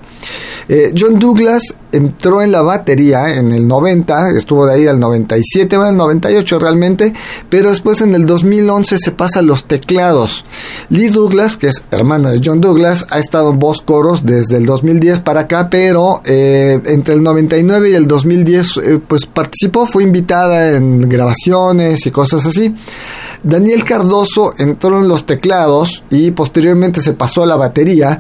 Eh, 0.74 0.94
John 0.98 1.20
Douglas 1.20 1.76
entró 1.92 2.42
en 2.42 2.54
la 2.54 2.62
batería 2.62 3.36
en 3.36 3.52
el 3.52 3.68
90, 3.68 4.30
estuvo 4.38 4.66
de 4.66 4.76
ahí 4.76 4.88
al 4.88 5.00
97, 5.00 5.76
va 5.76 5.90
al 5.90 5.98
98 5.98 6.60
realmente, 6.60 7.14
pero 7.50 7.70
después 7.72 8.00
en 8.00 8.14
el 8.14 8.26
2011 8.26 8.98
se 8.98 9.12
pasa 9.12 9.40
a 9.40 9.42
los 9.42 9.66
teclados. 9.66 10.46
Lee 10.90 11.10
Douglas, 11.10 11.58
que 11.58 11.68
es 11.68 11.84
hermana 11.92 12.32
de 12.32 12.42
John 12.42 12.62
Douglas, 12.62 13.06
ha 13.10 13.20
estado 13.20 13.52
en 13.52 13.60
voz 13.60 13.82
coros 13.82 14.26
desde 14.26 14.58
el 14.58 14.66
2010 14.66 15.20
para 15.20 15.42
acá, 15.42 15.70
pero 15.70 16.22
eh, 16.24 16.80
entre 16.86 17.16
el 17.16 17.24
99 17.24 17.90
y 17.90 17.94
el 17.94 18.08
2010 18.08 18.78
eh, 18.78 19.00
pues 19.06 19.26
participó, 19.26 19.86
fue 19.86 20.04
invitada 20.04 20.78
en 20.78 21.02
grabaciones 21.10 22.06
y 22.06 22.12
cosas 22.12 22.46
así. 22.46 22.74
Daniel 23.44 23.84
Cardoso 23.84 24.54
entró 24.58 25.00
en 25.00 25.08
los 25.08 25.26
teclados 25.26 26.04
y 26.12 26.32
posteriormente 26.32 27.02
se 27.02 27.14
pasó 27.14 27.44
a 27.44 27.48
la 27.48 27.56
batería 27.56 28.20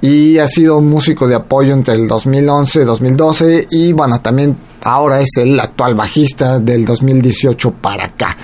y 0.00 0.38
ha 0.38 0.48
sido 0.48 0.78
un 0.78 0.88
músico 0.88 1.28
de 1.28 1.34
apoyo 1.34 1.74
entre 1.74 1.94
el 1.94 2.08
2011 2.08 2.80
y 2.80 2.84
2012 2.84 3.66
y 3.70 3.92
bueno, 3.92 4.20
también 4.20 4.56
ahora 4.82 5.20
es 5.20 5.36
el 5.36 5.60
actual 5.60 5.94
bajista 5.94 6.58
del 6.58 6.84
2018 6.84 7.70
para 7.72 8.06
acá. 8.06 8.36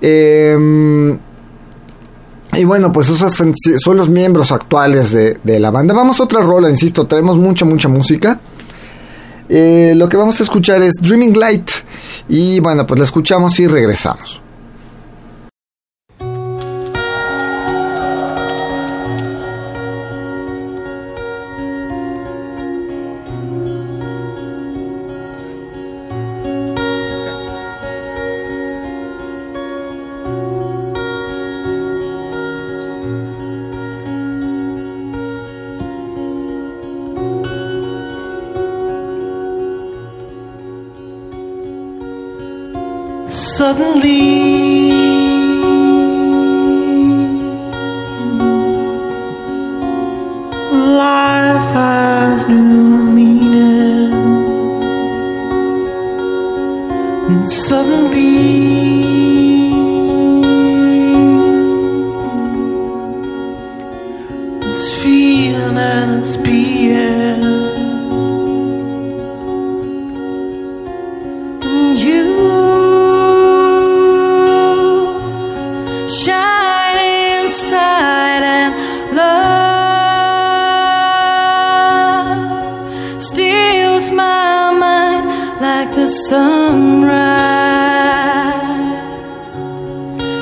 Eh, 0.00 1.18
y 2.54 2.64
bueno, 2.64 2.90
pues 2.92 3.10
esos 3.10 3.32
son, 3.32 3.96
los 3.96 4.08
miembros 4.08 4.52
actuales 4.52 5.12
de, 5.12 5.60
la 5.60 5.70
banda. 5.70 5.94
Vamos 5.94 6.18
a 6.18 6.24
otra 6.24 6.40
rola, 6.40 6.70
insisto, 6.70 7.06
tenemos 7.06 7.36
mucha, 7.36 7.64
mucha 7.64 7.88
música. 7.88 8.40
Eh, 9.50 9.92
lo 9.94 10.08
que 10.08 10.16
vamos 10.16 10.40
a 10.40 10.42
escuchar 10.44 10.80
es 10.82 10.94
Dreaming 10.94 11.38
Light. 11.38 11.70
Y 12.28 12.58
bueno, 12.60 12.86
pues 12.86 12.98
la 12.98 13.04
escuchamos 13.04 13.60
y 13.60 13.66
regresamos. 13.66 14.40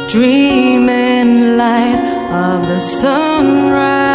dreaming 0.09 1.57
light 1.57 2.05
of 2.31 2.67
the 2.69 2.81
sunrise. 2.81 4.07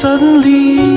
Suddenly. 0.00 0.95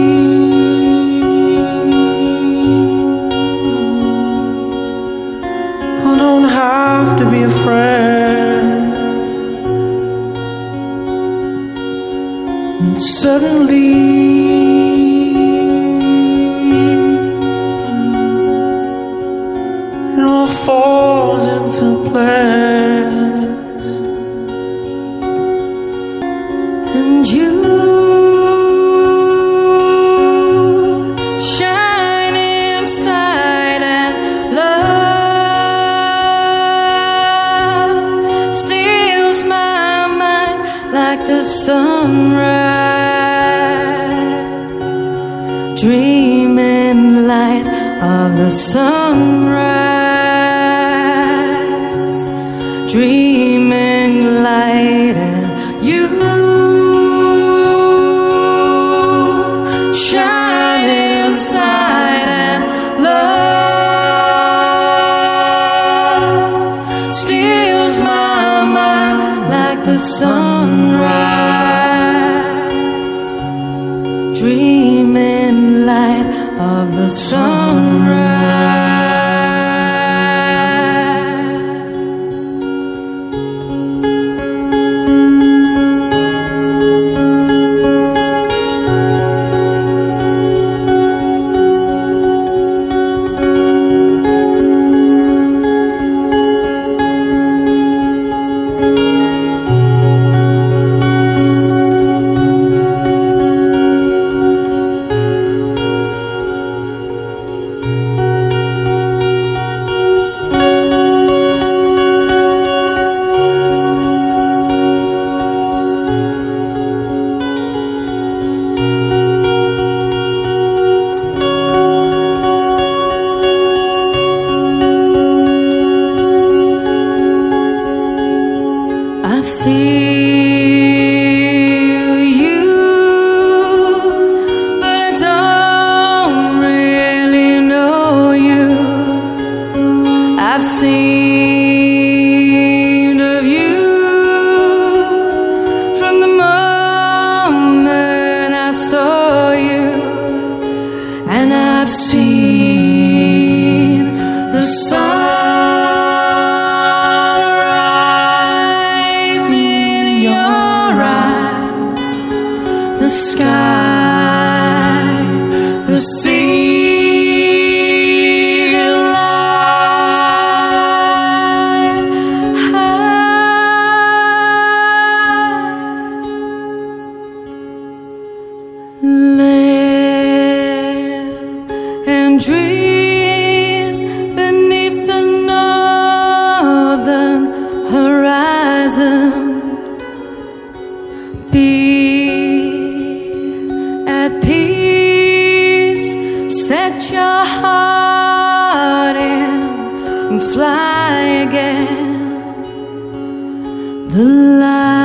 the 204.09 204.23
light. 204.23 204.98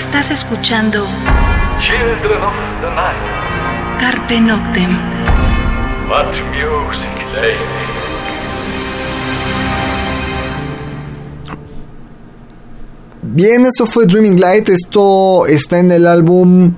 Estás 0.00 0.30
escuchando 0.30 1.06
Children 1.82 2.42
of 2.42 2.54
the 2.80 2.90
night. 2.96 4.00
Carpe 4.00 4.40
Noctem. 4.40 4.98
What 6.08 6.32
music 6.48 7.28
they. 7.34 7.54
Bien, 13.22 13.66
eso 13.66 13.84
fue 13.84 14.06
Dreaming 14.06 14.40
Light. 14.40 14.70
Esto 14.70 15.46
está 15.46 15.78
en 15.78 15.92
el 15.92 16.06
álbum 16.06 16.72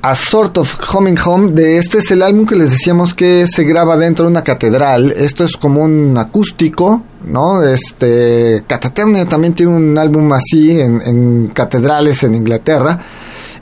A 0.00 0.14
Sort 0.14 0.58
of 0.58 0.76
Coming 0.76 1.16
Home. 1.26 1.52
De 1.52 1.76
este 1.76 1.98
es 1.98 2.08
el 2.12 2.22
álbum 2.22 2.46
que 2.46 2.54
les 2.54 2.70
decíamos 2.70 3.14
que 3.14 3.48
se 3.48 3.64
graba 3.64 3.96
dentro 3.96 4.26
de 4.26 4.30
una 4.30 4.44
catedral. 4.44 5.10
Esto 5.10 5.42
es 5.42 5.56
como 5.56 5.82
un 5.82 6.16
acústico, 6.16 7.02
¿no? 7.26 7.62
Este 7.62 8.64
Catatonia 8.66 9.26
también 9.26 9.54
tiene 9.54 9.72
un 9.72 9.98
álbum 9.98 10.32
así 10.32 10.80
en, 10.80 11.48
catedrales 11.48 12.22
en 12.22 12.34
Inglaterra. 12.34 12.98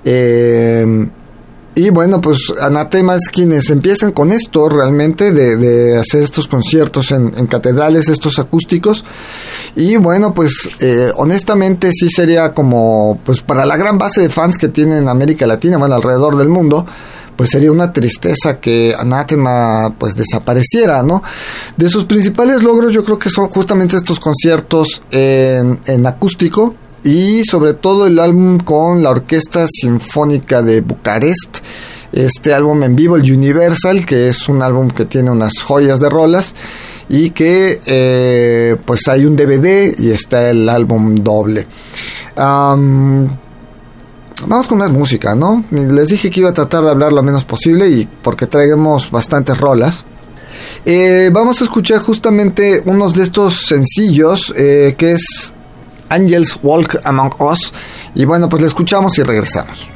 Eh, 0.05 1.09
y 1.77 1.91
bueno, 1.91 2.21
pues 2.21 2.39
Anatema 2.61 3.17
es 3.17 3.29
quienes 3.29 3.69
empiezan 3.71 4.13
con 4.13 4.31
esto 4.31 4.69
realmente, 4.69 5.33
de, 5.33 5.99
hacer 5.99 6.23
estos 6.23 6.47
conciertos 6.47 7.11
en, 7.11 7.33
en, 7.37 7.49
catedrales, 7.49 8.09
estos 8.09 8.39
acústicos. 8.39 9.05
Y 9.75 9.97
bueno, 9.97 10.35
pues 10.35 10.71
eh, 10.81 11.11
honestamente 11.17 11.91
sí 11.93 12.09
sería 12.09 12.55
como, 12.55 13.19
pues 13.25 13.41
para 13.41 13.67
la 13.67 13.77
gran 13.77 13.99
base 13.99 14.21
de 14.21 14.31
fans 14.31 14.57
que 14.57 14.69
tiene 14.69 14.99
en 14.99 15.09
América 15.09 15.49
Latina, 15.49 15.77
bueno, 15.77 15.97
alrededor 15.97 16.37
del 16.37 16.49
mundo, 16.49 16.87
pues 17.37 17.51
sería 17.51 17.73
una 17.73 17.93
tristeza 17.93 18.61
que 18.61 18.95
Anatema 18.99 19.95
pues 19.99 20.15
desapareciera, 20.17 21.03
¿no? 21.03 21.23
De 21.77 21.89
sus 21.89 22.05
principales 22.05 22.63
logros 22.63 22.93
yo 22.93 23.05
creo 23.05 23.19
que 23.19 23.31
son 23.31 23.49
justamente 23.49 23.97
estos 23.97 24.21
conciertos 24.21 25.03
en, 25.11 25.81
en 25.87 26.07
acústico, 26.07 26.75
y 27.05 27.45
sobre 27.45 27.75
todo 27.75 28.07
el 28.07 28.19
álbum 28.19 28.59
con 28.59 29.03
la 29.03 29.11
Orquesta 29.11 29.67
Sinfónica 29.69 30.63
de 30.63 30.81
Bucarest. 30.81 31.59
Este 32.13 32.55
álbum 32.55 32.83
en 32.83 32.97
vivo, 32.97 33.17
el 33.17 33.31
Universal, 33.31 34.07
que 34.07 34.29
es 34.29 34.49
un 34.49 34.63
álbum 34.63 34.89
que 34.89 35.05
tiene 35.05 35.31
unas 35.31 35.53
joyas 35.63 36.01
de 36.01 36.09
rolas 36.09 36.55
y 37.09 37.31
que 37.31 37.81
eh, 37.87 38.77
pues 38.87 39.09
hay 39.09 39.27
un 39.27 39.37
DVD 39.37 39.95
y 39.99 40.11
está 40.11 40.49
el 40.49 40.69
álbum 40.69 41.17
doble. 41.17 41.67
Vamos 44.47 44.67
con 44.67 44.79
más 44.79 44.91
música, 44.91 45.35
¿no? 45.35 45.65
Les 45.71 46.09
dije 46.09 46.31
que 46.31 46.41
iba 46.41 46.51
a 46.51 46.55
tratar 46.55 46.83
de 46.83 46.91
hablar 46.91 47.13
lo 47.13 47.23
menos 47.23 47.45
posible 47.45 47.89
y 47.89 48.09
porque 48.23 48.47
traemos 48.47 49.11
bastantes 49.11 49.59
rolas. 49.59 50.05
Eh, 50.85 51.31
vamos 51.33 51.61
a 51.61 51.65
escuchar 51.65 51.99
justamente 52.01 52.83
unos 52.85 53.15
de 53.15 53.23
estos 53.23 53.67
sencillos 53.67 54.53
eh, 54.57 54.95
que 54.99 55.13
es 55.13 55.55
Angels 56.09 56.59
Walk 56.63 57.01
Among 57.05 57.35
Us. 57.41 57.73
Y 58.15 58.25
bueno, 58.25 58.49
pues 58.49 58.63
le 58.63 58.69
escuchamos 58.69 59.19
y 59.19 59.23
regresamos. 59.23 59.91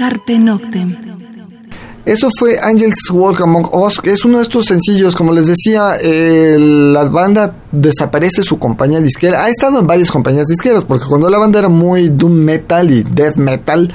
Carpe 0.00 0.38
Noctem. 0.38 0.96
Eso 2.06 2.30
fue 2.38 2.58
Angels 2.62 3.10
Walk 3.10 3.42
Among 3.42 3.68
Us, 3.70 4.00
que 4.00 4.12
es 4.12 4.24
uno 4.24 4.38
de 4.38 4.44
estos 4.44 4.64
sencillos, 4.64 5.14
como 5.14 5.30
les 5.34 5.46
decía, 5.46 5.90
la 6.02 7.04
banda 7.04 7.54
desaparece 7.70 8.42
su 8.42 8.58
compañía 8.58 9.02
disquera. 9.02 9.44
Ha 9.44 9.50
estado 9.50 9.78
en 9.78 9.86
varias 9.86 10.10
compañías 10.10 10.46
disqueras, 10.46 10.84
porque 10.84 11.04
cuando 11.04 11.28
la 11.28 11.36
banda 11.36 11.58
era 11.58 11.68
muy 11.68 12.08
doom 12.08 12.32
metal 12.32 12.90
y 12.90 13.02
death 13.02 13.36
metal, 13.36 13.92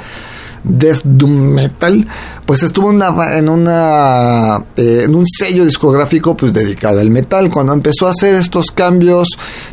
death 0.67 1.01
doom 1.03 1.53
metal, 1.53 2.07
pues 2.45 2.63
estuvo 2.63 2.91
en 2.91 3.49
una 3.49 4.65
eh, 4.75 5.03
en 5.05 5.15
un 5.15 5.25
sello 5.27 5.65
discográfico 5.65 6.35
pues 6.35 6.53
dedicado 6.53 6.99
al 6.99 7.09
metal. 7.09 7.49
Cuando 7.49 7.73
empezó 7.73 8.07
a 8.07 8.11
hacer 8.11 8.35
estos 8.35 8.71
cambios, 8.71 9.29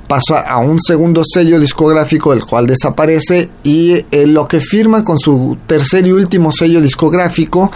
pasó 0.06 0.36
a 0.36 0.58
un 0.58 0.80
segundo 0.80 1.22
sello 1.24 1.58
discográfico, 1.58 2.32
el 2.32 2.44
cual 2.44 2.66
desaparece 2.66 3.50
y 3.62 3.92
eh, 4.10 4.26
lo 4.26 4.46
que 4.46 4.60
firma 4.60 5.02
con 5.02 5.18
su 5.18 5.58
tercer 5.66 6.06
y 6.06 6.12
último 6.12 6.52
sello 6.52 6.80
discográfico 6.80 7.70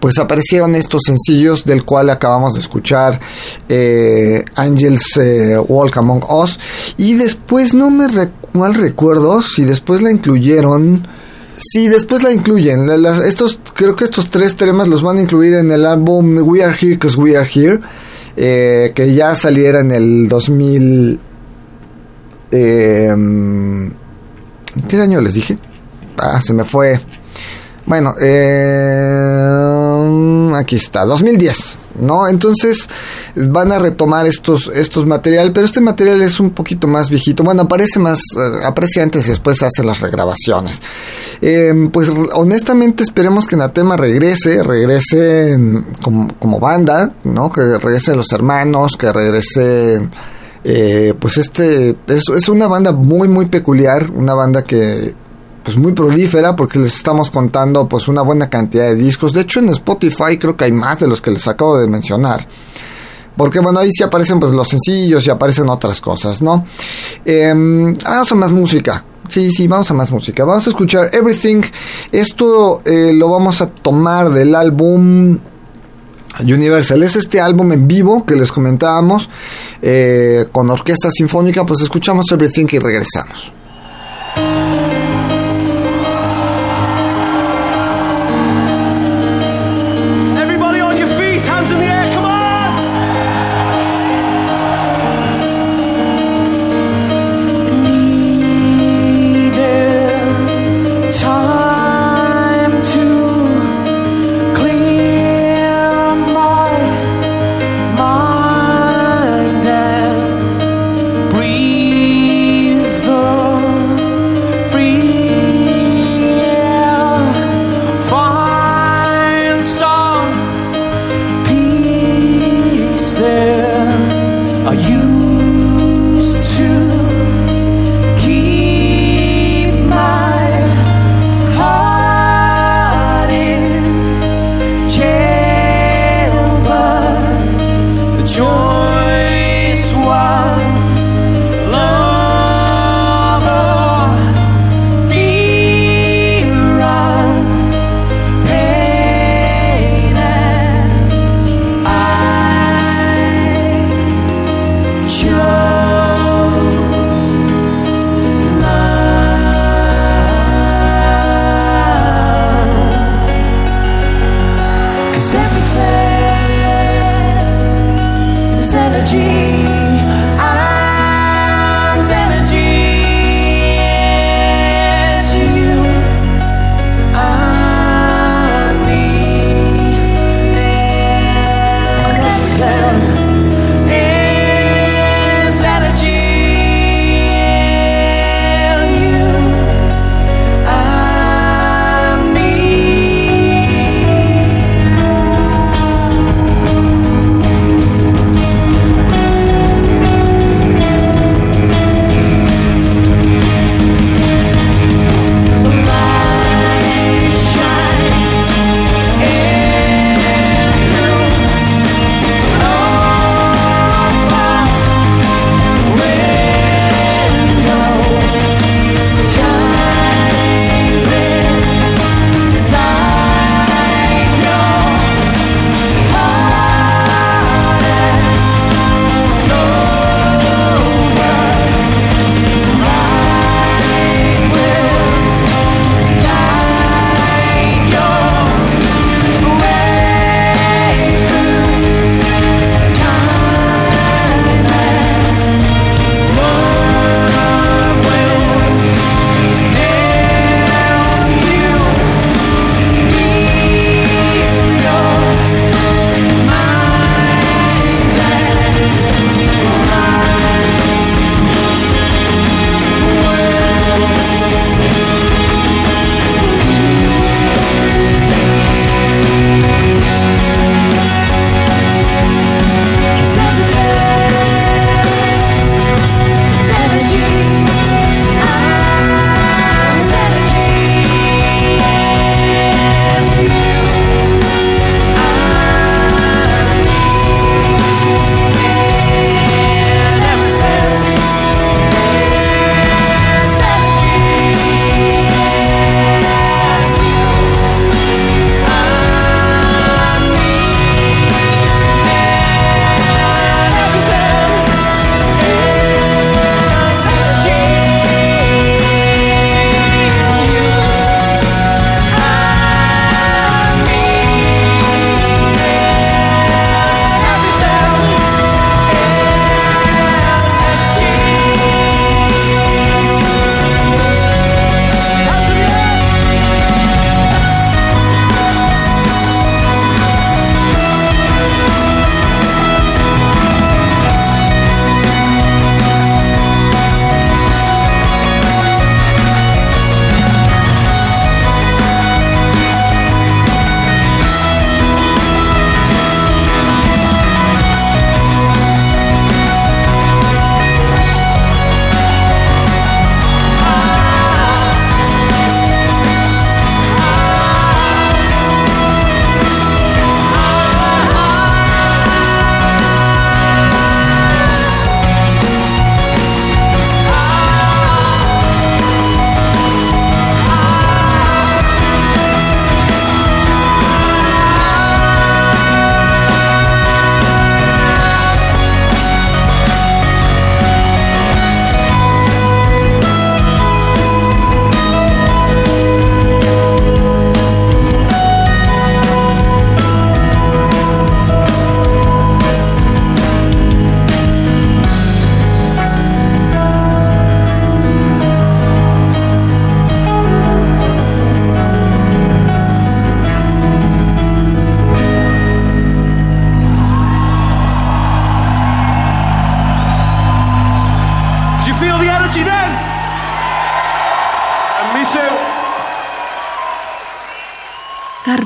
pues 0.00 0.18
aparecieron 0.18 0.74
estos 0.74 1.02
sencillos 1.06 1.64
del 1.64 1.84
cual 1.84 2.10
acabamos 2.10 2.54
de 2.54 2.58
escuchar 2.58 3.20
eh, 3.68 4.44
Angels 4.56 5.20
Walk 5.68 5.96
Among 5.96 6.24
Us 6.28 6.58
y 6.96 7.14
después 7.14 7.72
no 7.72 7.88
me 7.88 8.08
mal 8.52 8.74
recuerdo 8.74 9.42
si 9.42 9.62
después 9.62 10.02
la 10.02 10.10
incluyeron 10.10 11.06
sí 11.56 11.88
después 11.88 12.22
la 12.22 12.32
incluyen 12.32 13.02
la, 13.02 13.26
estos 13.26 13.58
creo 13.74 13.96
que 13.96 14.04
estos 14.04 14.30
tres 14.30 14.56
temas 14.56 14.88
los 14.88 15.02
van 15.02 15.18
a 15.18 15.22
incluir 15.22 15.54
en 15.54 15.70
el 15.70 15.86
álbum 15.86 16.36
We 16.42 16.64
Are 16.64 16.76
Here 16.78 16.98
Cause 16.98 17.16
We 17.16 17.36
Are 17.36 17.48
Here 17.52 17.80
eh, 18.36 18.92
que 18.94 19.14
ya 19.14 19.34
saliera 19.34 19.80
en 19.80 19.90
el 19.90 20.28
2000 20.28 21.20
eh, 22.52 23.16
¿qué 24.88 24.96
año 25.00 25.20
les 25.20 25.34
dije? 25.34 25.58
ah 26.18 26.40
se 26.42 26.52
me 26.54 26.64
fue 26.64 26.98
bueno, 27.92 28.14
eh, 28.22 29.52
aquí 30.56 30.76
está, 30.76 31.04
2010, 31.04 31.76
¿no? 32.00 32.26
Entonces 32.26 32.88
van 33.36 33.70
a 33.70 33.78
retomar 33.78 34.26
estos, 34.26 34.68
estos 34.68 35.04
materiales, 35.04 35.52
pero 35.52 35.66
este 35.66 35.82
material 35.82 36.22
es 36.22 36.40
un 36.40 36.52
poquito 36.52 36.88
más 36.88 37.10
viejito. 37.10 37.44
Bueno, 37.44 37.60
aparece 37.60 37.98
más, 37.98 38.18
eh, 38.34 38.64
aparece 38.64 39.02
antes 39.02 39.26
y 39.26 39.28
después 39.28 39.62
hace 39.62 39.84
las 39.84 40.00
regrabaciones. 40.00 40.80
Eh, 41.42 41.90
pues 41.92 42.10
honestamente 42.32 43.02
esperemos 43.04 43.46
que 43.46 43.56
Natema 43.56 43.98
regrese, 43.98 44.62
regrese 44.62 45.58
como, 46.00 46.58
banda, 46.58 47.12
¿no? 47.24 47.52
Que 47.52 47.76
regrese 47.76 48.16
los 48.16 48.32
hermanos, 48.32 48.96
que 48.98 49.12
regrese... 49.12 50.08
Eh, 50.64 51.12
pues 51.18 51.38
este 51.38 51.96
es, 52.06 52.22
es, 52.36 52.48
una 52.48 52.68
banda 52.68 52.92
muy 52.92 53.26
muy 53.26 53.46
peculiar, 53.46 54.12
una 54.12 54.32
banda 54.34 54.62
que 54.62 55.12
pues 55.62 55.76
muy 55.76 55.92
prolífera 55.92 56.56
porque 56.56 56.78
les 56.78 56.96
estamos 56.96 57.30
contando 57.30 57.88
pues 57.88 58.08
una 58.08 58.22
buena 58.22 58.48
cantidad 58.50 58.84
de 58.84 58.94
discos. 58.94 59.32
De 59.32 59.42
hecho 59.42 59.60
en 59.60 59.68
Spotify 59.70 60.38
creo 60.38 60.56
que 60.56 60.64
hay 60.64 60.72
más 60.72 60.98
de 60.98 61.06
los 61.06 61.20
que 61.20 61.30
les 61.30 61.46
acabo 61.46 61.78
de 61.78 61.88
mencionar. 61.88 62.46
Porque 63.36 63.60
bueno, 63.60 63.78
ahí 63.78 63.90
sí 63.92 64.02
aparecen 64.02 64.38
pues 64.40 64.52
los 64.52 64.68
sencillos 64.68 65.26
y 65.26 65.30
aparecen 65.30 65.68
otras 65.68 66.00
cosas, 66.00 66.42
¿no? 66.42 66.66
Eh, 67.24 67.52
vamos 68.04 68.32
a 68.32 68.34
más 68.34 68.50
música. 68.50 69.04
Sí, 69.28 69.50
sí, 69.50 69.66
vamos 69.66 69.90
a 69.90 69.94
más 69.94 70.10
música. 70.10 70.44
Vamos 70.44 70.66
a 70.66 70.70
escuchar 70.70 71.08
Everything. 71.12 71.62
Esto 72.10 72.82
eh, 72.84 73.12
lo 73.14 73.30
vamos 73.30 73.62
a 73.62 73.66
tomar 73.68 74.30
del 74.30 74.54
álbum 74.54 75.38
Universal. 76.40 77.02
Es 77.02 77.16
este 77.16 77.40
álbum 77.40 77.72
en 77.72 77.88
vivo 77.88 78.26
que 78.26 78.36
les 78.36 78.52
comentábamos 78.52 79.30
eh, 79.80 80.46
con 80.52 80.68
orquesta 80.68 81.10
sinfónica. 81.10 81.64
Pues 81.64 81.80
escuchamos 81.80 82.30
Everything 82.30 82.66
y 82.72 82.78
regresamos. 82.78 83.54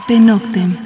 Carpe 0.07 0.21
Noctem. 0.21 0.77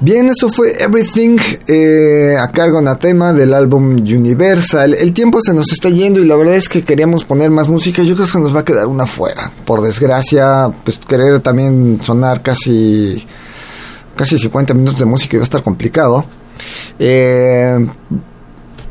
Bien, 0.00 0.26
eso 0.28 0.50
fue 0.50 0.72
Everything 0.78 1.38
eh, 1.66 2.36
a 2.38 2.48
cargo 2.48 2.74
de 2.74 2.88
Anatema 2.88 3.32
del 3.32 3.54
álbum 3.54 3.96
Universal. 3.96 4.92
El 4.92 5.14
tiempo 5.14 5.40
se 5.40 5.54
nos 5.54 5.72
está 5.72 5.88
yendo 5.88 6.20
y 6.20 6.26
la 6.26 6.36
verdad 6.36 6.56
es 6.56 6.68
que 6.68 6.84
queríamos 6.84 7.24
poner 7.24 7.50
más 7.50 7.68
música. 7.68 8.02
Yo 8.02 8.14
creo 8.16 8.28
que 8.30 8.38
nos 8.38 8.54
va 8.54 8.60
a 8.60 8.64
quedar 8.64 8.88
una 8.88 9.06
fuera. 9.06 9.50
Por 9.64 9.80
desgracia, 9.80 10.70
pues 10.84 10.98
querer 10.98 11.40
también 11.40 11.98
sonar 12.02 12.42
casi, 12.42 13.26
casi 14.16 14.38
50 14.38 14.74
minutos 14.74 14.98
de 14.98 15.06
música 15.06 15.36
iba 15.36 15.42
a 15.42 15.44
estar 15.44 15.62
complicado. 15.62 16.22
Eh, 16.98 17.86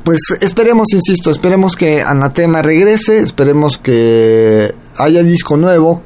pues 0.03 0.21
esperemos, 0.41 0.87
insisto, 0.91 1.29
esperemos 1.29 1.75
que 1.75 2.01
Anatema 2.01 2.63
regrese, 2.63 3.19
esperemos 3.19 3.77
que 3.77 4.73
haya 4.97 5.21
disco 5.21 5.55
nuevo. 5.55 6.01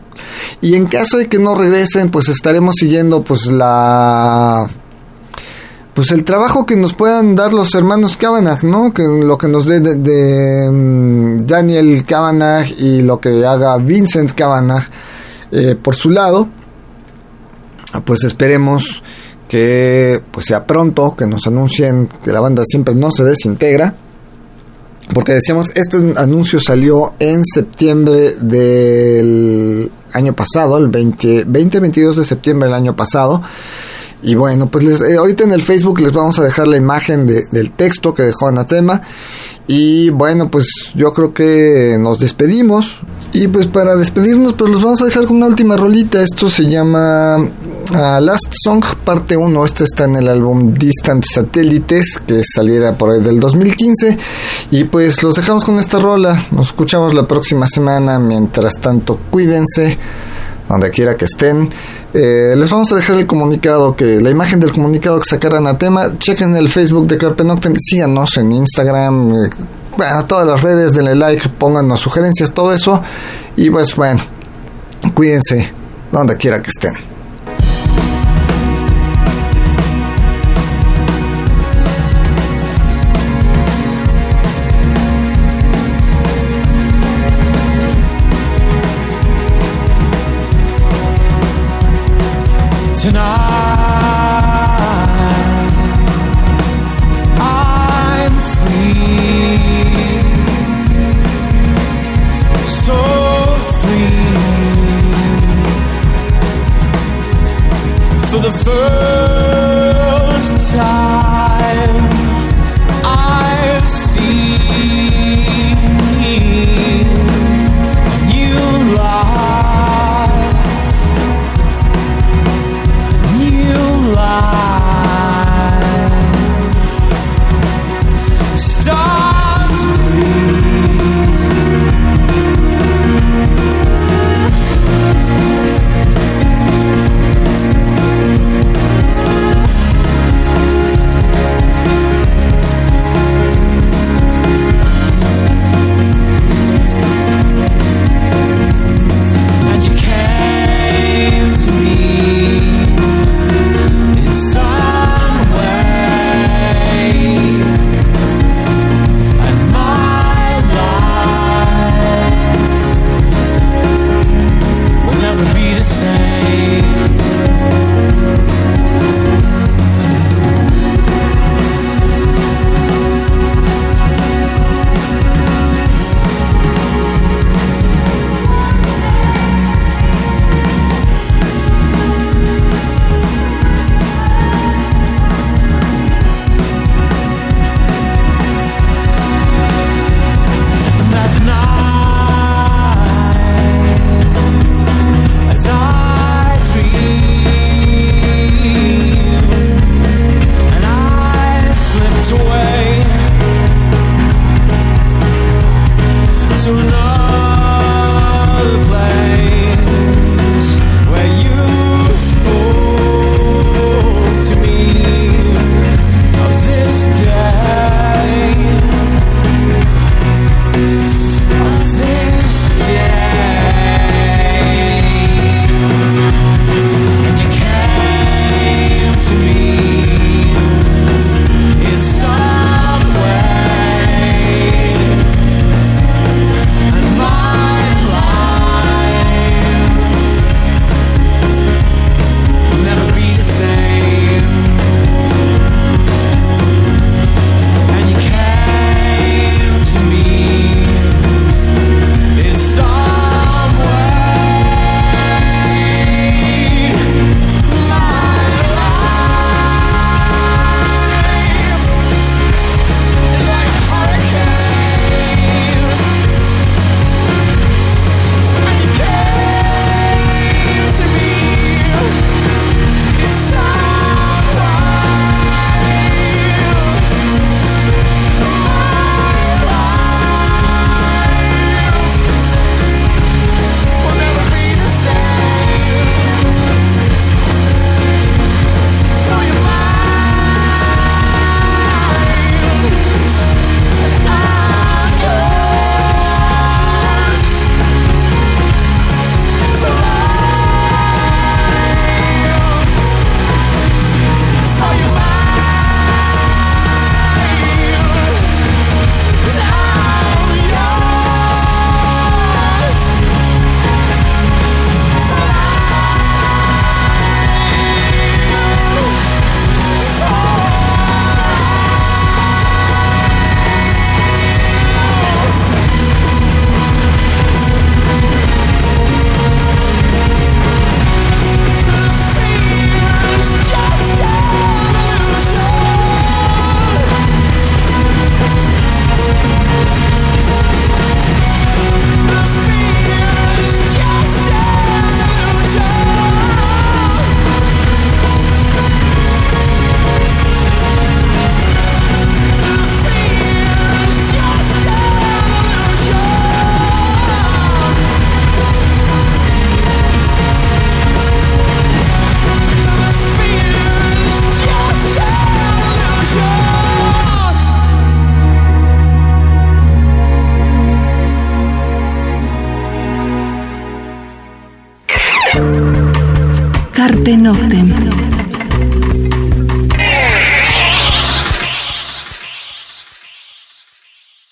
Y 0.61 0.75
en 0.75 0.87
caso 0.87 1.17
de 1.17 1.27
que 1.27 1.39
no 1.39 1.55
regresen, 1.55 2.09
pues 2.09 2.29
estaremos 2.29 2.75
siguiendo 2.77 3.23
pues 3.23 3.45
la 3.47 4.67
pues 5.93 6.11
el 6.11 6.23
trabajo 6.23 6.65
que 6.65 6.75
nos 6.75 6.93
puedan 6.93 7.35
dar 7.35 7.53
los 7.53 7.75
hermanos 7.75 8.17
Kavanagh, 8.17 8.63
¿no? 8.63 8.93
Que 8.93 9.03
lo 9.03 9.37
que 9.37 9.47
nos 9.47 9.65
dé 9.65 9.79
de, 9.79 10.67
um, 10.67 11.45
Daniel 11.45 12.03
Kavanagh 12.03 12.67
y 12.79 13.03
lo 13.03 13.19
que 13.19 13.45
haga 13.45 13.77
Vincent 13.77 14.31
Kavanagh 14.31 14.83
eh, 15.51 15.75
por 15.75 15.95
su 15.95 16.09
lado, 16.09 16.49
pues 18.05 18.23
esperemos 18.23 19.03
que 19.47 20.19
pues 20.31 20.47
sea 20.47 20.65
pronto, 20.65 21.15
que 21.15 21.27
nos 21.27 21.45
anuncien 21.45 22.09
que 22.23 22.31
la 22.31 22.39
banda 22.39 22.63
siempre 22.65 22.95
no 22.95 23.11
se 23.11 23.23
desintegra. 23.23 23.93
Porque 25.11 25.33
decíamos, 25.33 25.71
este 25.75 25.97
anuncio 26.15 26.59
salió 26.59 27.13
en 27.19 27.43
septiembre 27.43 28.35
del 28.35 29.91
año 30.13 30.33
pasado, 30.33 30.77
el 30.77 30.87
20, 30.87 31.45
20 31.45 31.79
22 31.79 32.17
de 32.17 32.23
septiembre 32.23 32.69
del 32.69 32.75
año 32.75 32.95
pasado. 32.95 33.41
Y 34.21 34.35
bueno, 34.35 34.67
pues 34.67 34.85
les, 34.85 35.01
eh, 35.01 35.17
ahorita 35.17 35.43
en 35.43 35.51
el 35.51 35.61
Facebook 35.61 35.99
les 35.99 36.13
vamos 36.13 36.39
a 36.39 36.43
dejar 36.43 36.67
la 36.67 36.77
imagen 36.77 37.27
de, 37.27 37.45
del 37.51 37.71
texto 37.71 38.13
que 38.13 38.23
dejó 38.23 38.47
Anatema. 38.47 39.01
Y 39.67 40.09
bueno, 40.09 40.51
pues 40.51 40.65
yo 40.93 41.13
creo 41.13 41.33
que 41.33 41.97
nos 41.99 42.19
despedimos. 42.19 42.99
Y 43.31 43.47
pues 43.47 43.65
para 43.65 43.95
despedirnos, 43.95 44.53
pues 44.53 44.69
los 44.69 44.83
vamos 44.83 45.01
a 45.01 45.05
dejar 45.05 45.25
con 45.25 45.37
una 45.37 45.47
última 45.47 45.75
rolita. 45.75 46.21
Esto 46.21 46.49
se 46.49 46.69
llama 46.69 47.37
uh, 47.37 48.21
Last 48.21 48.53
Song 48.63 48.83
parte 49.03 49.35
1. 49.35 49.65
Este 49.65 49.85
está 49.85 50.05
en 50.05 50.17
el 50.17 50.27
álbum 50.27 50.73
Distant 50.73 51.25
Satellites, 51.25 52.21
que 52.27 52.41
saliera 52.43 52.95
por 52.95 53.11
ahí 53.11 53.21
del 53.21 53.39
2015. 53.39 54.17
Y 54.69 54.83
pues 54.83 55.23
los 55.23 55.35
dejamos 55.35 55.63
con 55.63 55.79
esta 55.79 55.99
rola. 55.99 56.39
Nos 56.51 56.67
escuchamos 56.67 57.13
la 57.13 57.27
próxima 57.27 57.65
semana. 57.65 58.19
Mientras 58.19 58.79
tanto, 58.79 59.17
cuídense 59.31 59.97
donde 60.67 60.89
quiera 60.91 61.15
que 61.15 61.25
estén. 61.25 61.69
Eh, 62.13 62.53
les 62.55 62.69
vamos 62.69 62.91
a 62.91 62.95
dejar 62.95 63.17
el 63.17 63.27
comunicado, 63.27 63.95
que 63.95 64.21
la 64.21 64.29
imagen 64.29 64.59
del 64.59 64.71
comunicado 64.71 65.19
que 65.19 65.25
sacaran 65.25 65.67
a 65.67 65.77
tema. 65.77 66.17
Chequen 66.17 66.55
el 66.55 66.69
Facebook 66.69 67.07
de 67.07 67.17
Carpe 67.17 67.43
Noctem, 67.43 67.73
síganos 67.77 68.37
en 68.37 68.51
Instagram, 68.51 69.31
eh, 69.31 69.49
bueno, 69.97 70.25
todas 70.25 70.47
las 70.47 70.61
redes, 70.61 70.93
denle 70.93 71.15
like, 71.15 71.49
pónganos 71.49 71.99
sugerencias, 71.99 72.51
todo 72.51 72.73
eso. 72.73 73.01
Y 73.55 73.69
pues 73.69 73.95
bueno, 73.95 74.21
cuídense 75.13 75.71
donde 76.11 76.37
quiera 76.37 76.61
que 76.61 76.69
estén. 76.69 77.12